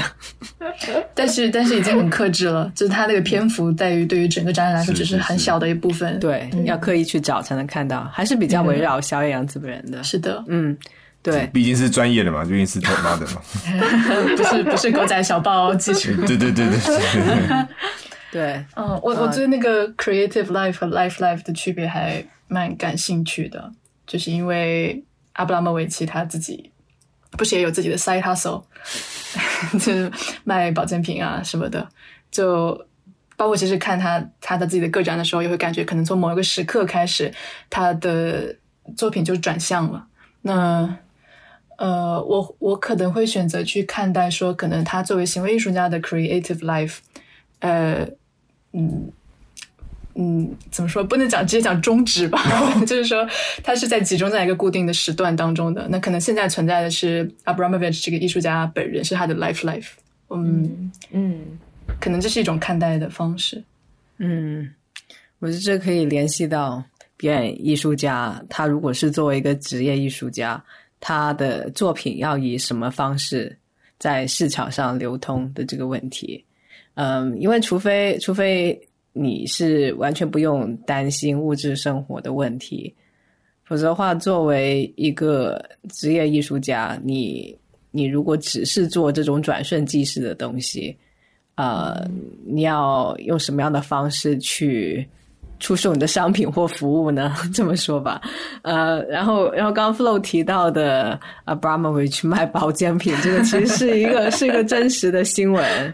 [1.16, 10.78] 但是但是已经很克制了，就是它那个篇幅在于对于整个展览来说只是很小的一部分，对，要刻意去找才能看到，还是比较围绕小野洋子本人的，是的，嗯，
[11.24, 13.42] 对，毕竟是专业的嘛，毕竟是他妈的嘛，
[14.38, 16.78] 不是不是狗仔小报技术，对对对对
[18.32, 23.72] 对， 嗯，我我对那个 creative life 和 life life 的区别还蛮感兴趣的。
[24.10, 25.02] 就是因为
[25.34, 26.72] 阿布拉莫维奇他自己
[27.32, 28.64] 不是也有自己的 side hustle，
[29.74, 30.12] 就是
[30.44, 31.88] 卖保健品啊什么的，
[32.32, 32.86] 就
[33.38, 37.32] 包括其实看他他的自己的个展的时候，也会感觉可能从某一个时刻开始，
[37.70, 38.56] 他的
[38.98, 40.08] 作品就转向了。
[40.42, 40.98] 那
[41.78, 46.98] 呃，我我可能会选择去看待说，可能他作为行为艺术家的 creative life，
[47.60, 48.06] 呃，
[48.74, 49.12] 嗯，
[50.22, 51.02] 嗯，怎么说？
[51.02, 52.44] 不能讲直接讲终止吧，
[52.86, 53.26] 就是说
[53.64, 55.88] 它是在集中在一个固定的时段当中的。
[55.90, 59.92] 那可能现在存在的是 Abramovich 这个艺术家本人是他的 life life。
[60.30, 61.40] 嗯嗯，
[62.02, 63.64] 可能这是一种看待的方式。
[64.18, 64.70] 嗯，
[65.40, 66.84] 我觉得这可以联系到
[67.16, 70.62] 表演艺术家，他如果是作为一个职业艺术家，
[71.00, 73.58] 他的作品要以什么方式
[73.98, 76.44] 在市场上流通的这个问题。
[76.96, 78.78] 嗯，因为除非除非。
[79.22, 82.94] 你是完全不用担心物质生活的问题，
[83.66, 87.54] 否则的话，作为一个职业艺术家，你
[87.92, 90.96] 你如果只是做这种转瞬即逝的东西，
[91.56, 92.10] 呃，
[92.46, 95.06] 你要用什么样的方式去？
[95.60, 97.36] 出售你的商品或服务呢？
[97.54, 98.22] 这么说吧，
[98.62, 105.94] 呃，然后，然后刚刚 Flow 提到的 Abramovich 卖保健品，这个其实是一个 是一个真实的新闻，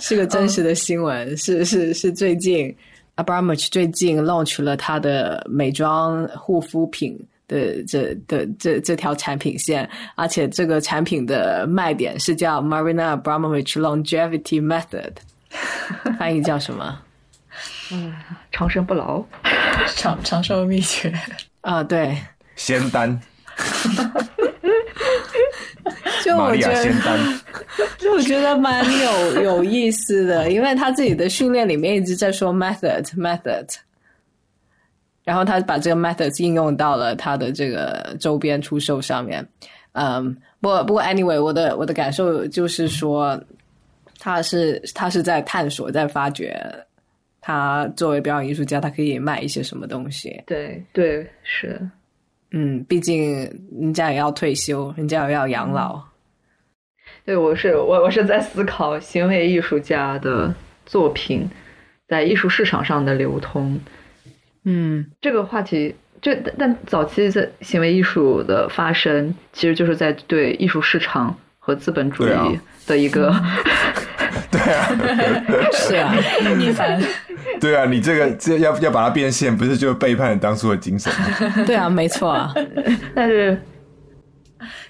[0.00, 2.74] 是个真实的新闻，是是是最近
[3.16, 15.12] Abramovich 最近 launch 了他的美妆护肤品的这的这这条产品线，而且这个产品的卖点是叫 Marina Abramovich Longevity Method，
[16.18, 16.98] 翻译叫什么？
[17.92, 18.12] 嗯，
[18.50, 19.22] 长生不老，
[19.94, 21.12] 长长寿秘诀
[21.60, 22.16] 啊，对，
[22.56, 23.20] 仙丹，
[26.24, 27.40] 就我觉得，仙丹，
[27.98, 33.68] 就我觉得蛮有有意思的，因为他自己的训练里面一直在说 method method，
[35.24, 39.46] 然后他把这个 method 应用到了他的这个周边出售上面，
[39.92, 43.38] 嗯，不过不过 anyway，我的我的感受就是说，
[44.18, 46.58] 他是他是在探索，在发掘。
[47.44, 50.40] 他作为表演艺术家，他可以卖一些什么东西？
[50.46, 51.78] 对对是，
[52.52, 53.42] 嗯，毕竟
[53.80, 56.00] 人家也要退休，人家也要养老。
[57.24, 60.54] 对，我是我我是在思考行为艺术家的
[60.86, 61.50] 作品
[62.06, 63.78] 在艺术市场上的流通。
[64.64, 73.34] 嗯，这个话题，这但早期在行为艺术的发生，其实就是在对艺术市场和资本主义的一个。
[74.64, 76.14] 对啊，是啊，
[76.56, 77.02] 逆反。
[77.60, 81.64] 对啊，你这个这要要把它变现，不是就背叛了当初的精神吗？
[81.66, 82.52] 对啊，没错啊。
[83.14, 83.60] 但是，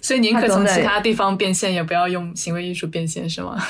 [0.01, 3.63] 所以宁可从其他地方变现，也不要用行为艺术变现，是吗？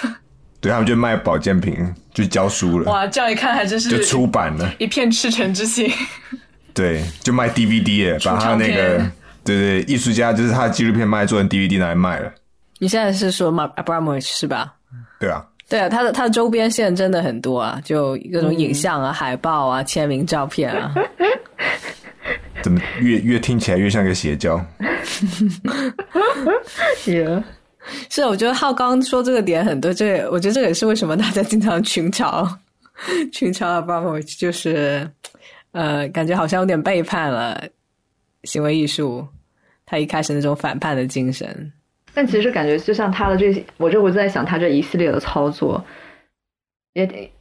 [0.60, 2.90] 对他们就卖保健品，就教书了。
[2.90, 5.90] 哇，这样一看还真是就出版了，一片赤诚之心。
[6.72, 8.98] 对，就卖 DVD 把他那个
[9.44, 12.32] 对对艺术家就是他的纪录片卖做成 DVD 拿来卖了。
[12.78, 14.74] 你现在是说 Abramovich 是吧？
[15.18, 15.44] 对啊。
[15.72, 20.94] 对啊，他的他的周边线真的很多啊，就各种影像啊、海报啊、签名照片啊。
[22.62, 24.62] 怎么越越听起来越像个邪教？
[26.98, 27.42] 是，
[28.10, 32.46] 是，我觉得浩刚说这个点很多，这我觉得这也是为什么大家经常群嘲
[33.32, 35.08] 群嘲阿巴莫，就是
[35.70, 37.58] 呃，感觉好像有点背叛了
[38.44, 39.26] 行为艺术，
[39.86, 41.72] 他一开始那种反叛的精神。
[42.14, 45.82] 但其实感觉就像他的这，我这我就在想他这一系列的操作，
[46.92, 47.32] 也得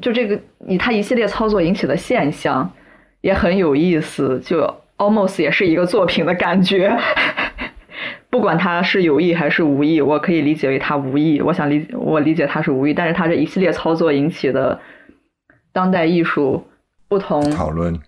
[0.00, 2.72] 就这个以他一系列操作引起的现象
[3.20, 4.62] 也很有意思，就
[4.96, 6.96] almost 也是一个作品的感觉。
[8.30, 11.40] 不管他是有意还是无意，我可以理解为他无意。
[11.40, 14.80] 我想理我理解他是无意，但是他这一系列操作引起的
[15.72, 16.64] 当代艺术
[17.08, 18.00] 不同讨论，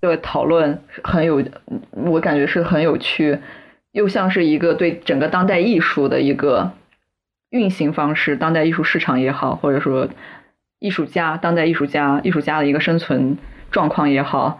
[0.00, 1.42] 对讨论很有，
[1.90, 3.36] 我感觉是很有趣。
[3.94, 6.72] 又像是一个对整个当代艺术的一个
[7.50, 10.08] 运行方式，当代艺术市场也好，或者说
[10.80, 13.38] 艺术家、当代艺术家、艺术家的一个生存
[13.70, 14.58] 状况也好，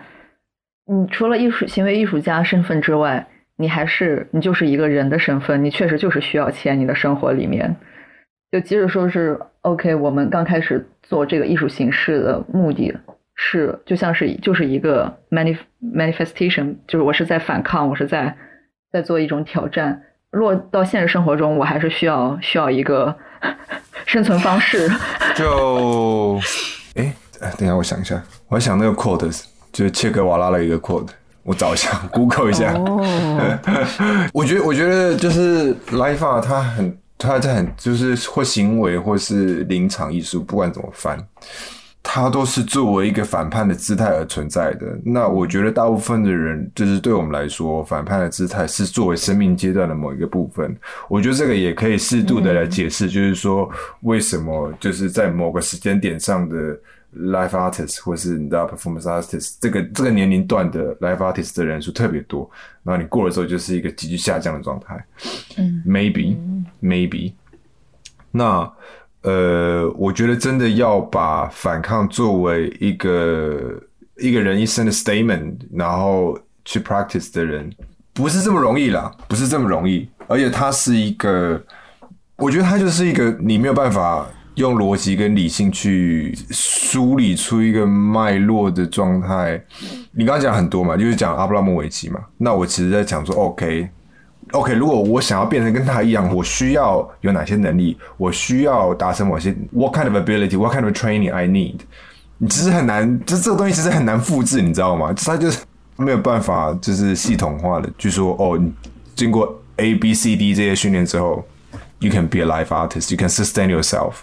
[0.87, 3.26] 你除了艺术行为艺术家身份之外，
[3.57, 7.74] 你还是你就是一个人的身份，你确实就是需要钱，你的生活里面，
[8.53, 12.97] 就即使说是 OK，我们刚开始做这个艺术形式的目的
[13.35, 18.37] 是，就像是就是一个 manif manifestation，就是我是在反抗，我是在。
[18.95, 23.13] 在做一种挑战，落到现实生活中，我还是需要需要一个
[24.07, 24.89] 生存方式。
[25.35, 26.39] 就，
[26.95, 27.13] 哎，
[27.59, 29.43] 等下我想一下，我想那个 quote
[29.73, 31.09] 就是切格瓦拉的一个 quote，
[31.43, 32.73] 我找一下，Google 一下。
[34.33, 41.19] 我觉得，我觉得就是 life 啊，它很，它在很，就是或行为或是临场艺术，不管怎么翻。
[42.07, 44.87] 它都是作为一个反叛的姿态而存在的。
[45.03, 50.77] 那我觉得大部分的人，就是对我们来说，反叛的姿态是作为生命阶段的某一个部分。
[51.09, 53.69] 我觉得这个也可以适度的来解释，就是说
[54.03, 56.79] 为什么就是在某个时间点上的
[57.17, 62.49] life artist 或是你知道 performance artist 这个这个年龄段的 life artist 的人数特别多，
[62.83, 65.05] 然后你过了之后就是一个急剧下降的状态。
[65.57, 66.37] 嗯，maybe
[66.83, 67.33] maybe
[68.31, 68.71] 那。
[69.25, 73.83] 呃，我觉得真的要把反抗作为一个
[74.18, 77.70] 一个人一生的 statement，然后去 practice 的人，
[78.12, 80.07] 不是这么容易啦，不是这么容易。
[80.29, 81.59] 而且它是一个，
[82.37, 89.59] 我觉得它就是一个你没有办法用逻辑跟理性去梳理出一个脉络的状态。
[90.12, 92.20] 你刚刚讲很多嘛，就是讲阿布拉莫维奇嘛。
[92.37, 93.89] 那我其实在讲说，OK。
[94.55, 97.99] OK，如果我想要变成跟他一样，我需要有哪些能力？
[98.17, 100.57] 我需要达成某些 What kind of ability?
[100.57, 101.81] What kind of training I need?
[102.39, 105.13] 你其实很难，就这个东西其实很难复制，你知道吗？
[105.13, 105.59] 它就是
[105.97, 108.73] 没有办法，就是系统化的，就说哦，你
[109.17, 111.45] 经过 A B C D 这些训练之后
[111.99, 114.15] ，You can be a life artist, you can sustain yourself。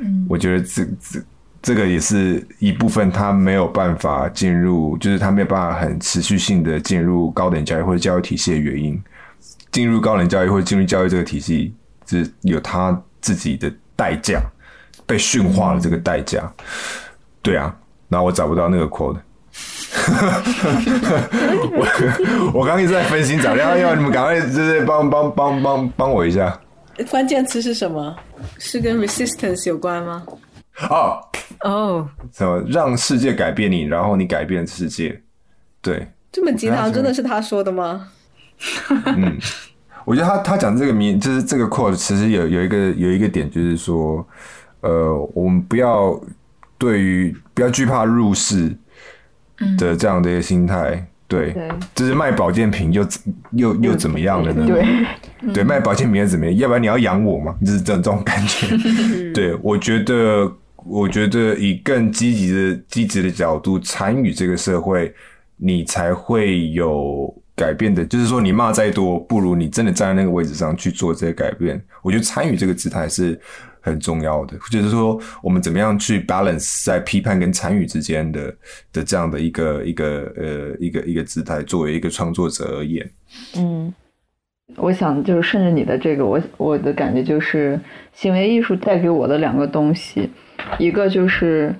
[0.00, 1.20] 嗯，我觉得这这
[1.60, 8.98] 这个也是一部分，他没有办法进入，就是他没有办法很持续性的进入高等教育或者教育体系的原因。
[9.74, 11.74] 进入高等教育或者进入教育这个体系，
[12.06, 14.40] 是有他自己的代价，
[15.04, 16.48] 被驯化了这个代价。
[17.42, 17.74] 对啊，
[18.08, 19.16] 然后我找不到那个 quote，
[21.72, 26.56] 我 我刚刚一直在分心找，要要你们赶快就是帮帮帮帮帮我一下。
[27.10, 28.16] 关键词是什么？
[28.58, 30.22] 是跟 resistance 有关吗？
[30.88, 31.18] 哦
[31.64, 35.20] 哦，什么让世界改变你，然后你改变世界？
[35.82, 38.08] 对，这么鸡汤真的是他说的吗？
[39.06, 39.38] 嗯，
[40.04, 44.26] 我觉得他他讲这个名就是这个 quote，其实有有一个有一个点，就是说，
[44.80, 46.18] 呃，我们不要
[46.78, 48.74] 对于不要惧怕入世
[49.78, 51.54] 的这样的一个心态，对，
[51.94, 53.06] 就是卖保健品又
[53.52, 54.66] 又又怎么样了呢？
[54.66, 56.56] 对，对，卖保健品又怎么样？
[56.56, 57.54] 要不然你要养我嘛？
[57.60, 58.76] 就是这种这种感觉。
[59.32, 60.52] 对，我觉得
[60.84, 65.14] 我觉得以更积极的积极的角度参与这个社会，
[65.56, 67.34] 你才会有。
[67.56, 71.80] 改变的，就是说你骂再多，不如你真的站在那个位置上去做这些改变。
[72.02, 73.38] 我觉得参与这个姿态是
[73.80, 78.54] 很重要的，就是说我们怎么样去 balance 在批判跟参与之间的
[78.92, 83.08] 的这样的一个一个呃一个一个姿态，作为一个创作者而言。
[83.56, 83.94] 嗯，
[84.76, 87.78] 我想就是顺着你的这个，我我的感觉就是
[88.12, 90.28] 行为艺术带给我的两个东西，
[90.78, 91.74] 一个就是。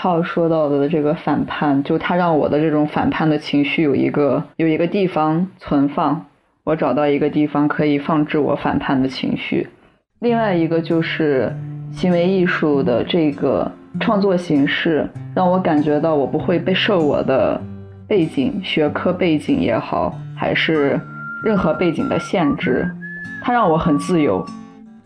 [0.00, 6.24] 浩说到的这个反叛，就他让我的这种反叛的情绪有一个有一个地方存放，
[6.62, 9.66] 我找到一个地方可以放置我反叛的情绪。
[10.20, 11.52] 另外一个就是
[11.90, 13.68] 行为艺术的这个
[13.98, 17.60] 创作形式，让我感觉到我不会被受我的
[18.06, 20.96] 背景、学科背景也好，还是
[21.42, 22.88] 任何背景的限制，
[23.42, 24.46] 它让我很自由。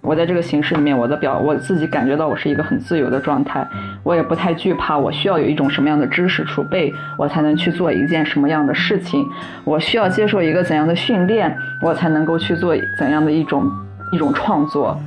[0.02, 3.64] 我在这个形式里面，我的表我自己感觉到我是一个很自由的状态，
[4.02, 4.98] 我也不太惧怕。
[4.98, 9.24] 我需要有一种什么样的知识储备，我才能去做一件什么样的事情？
[9.62, 13.70] 我需要接受一个怎样的训练，我才能够去做怎样的一种
[14.10, 15.00] 一种创作？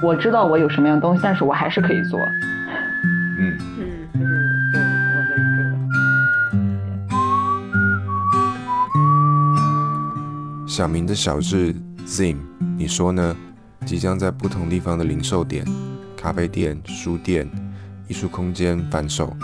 [0.00, 2.20] 我知道我有什么样的东西，但是我还是可以做。
[3.40, 4.24] 嗯嗯，这是
[4.72, 5.44] 对我的一
[10.64, 11.74] 个小明的小智
[12.06, 12.36] Zim，
[12.78, 13.36] 你说呢？
[13.84, 15.64] 即将在不同地方的零售点、
[16.16, 17.48] 咖啡店、书店、
[18.08, 19.36] 艺术空间贩售。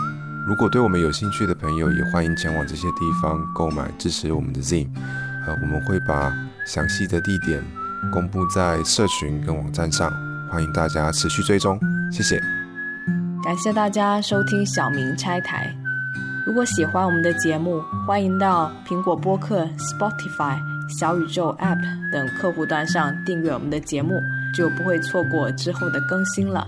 [0.47, 4.89] 如果对我们有兴趣的朋友，也欢迎前往这些地方购买，支持我们的 Zine。
[5.45, 6.33] 呃，我们会把
[6.65, 7.63] 详细的地点
[8.11, 10.11] 公布在社群跟网站上，
[10.49, 11.79] 欢迎大家持续追踪。
[12.11, 12.41] 谢谢。
[13.43, 15.73] 感谢大家收听小明拆台。
[16.45, 20.72] 如果喜欢我们的节目，欢迎到苹果播客、Spotify。
[20.89, 21.81] 小宇宙 App
[22.11, 24.21] 等客户端上订阅我们的节目，
[24.55, 26.67] 就不会错过之后的更新了。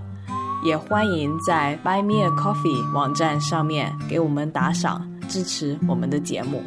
[0.64, 6.64] 也欢迎在 Buy Me a Coffee 网站上面给我们打赏，支持我们的节目。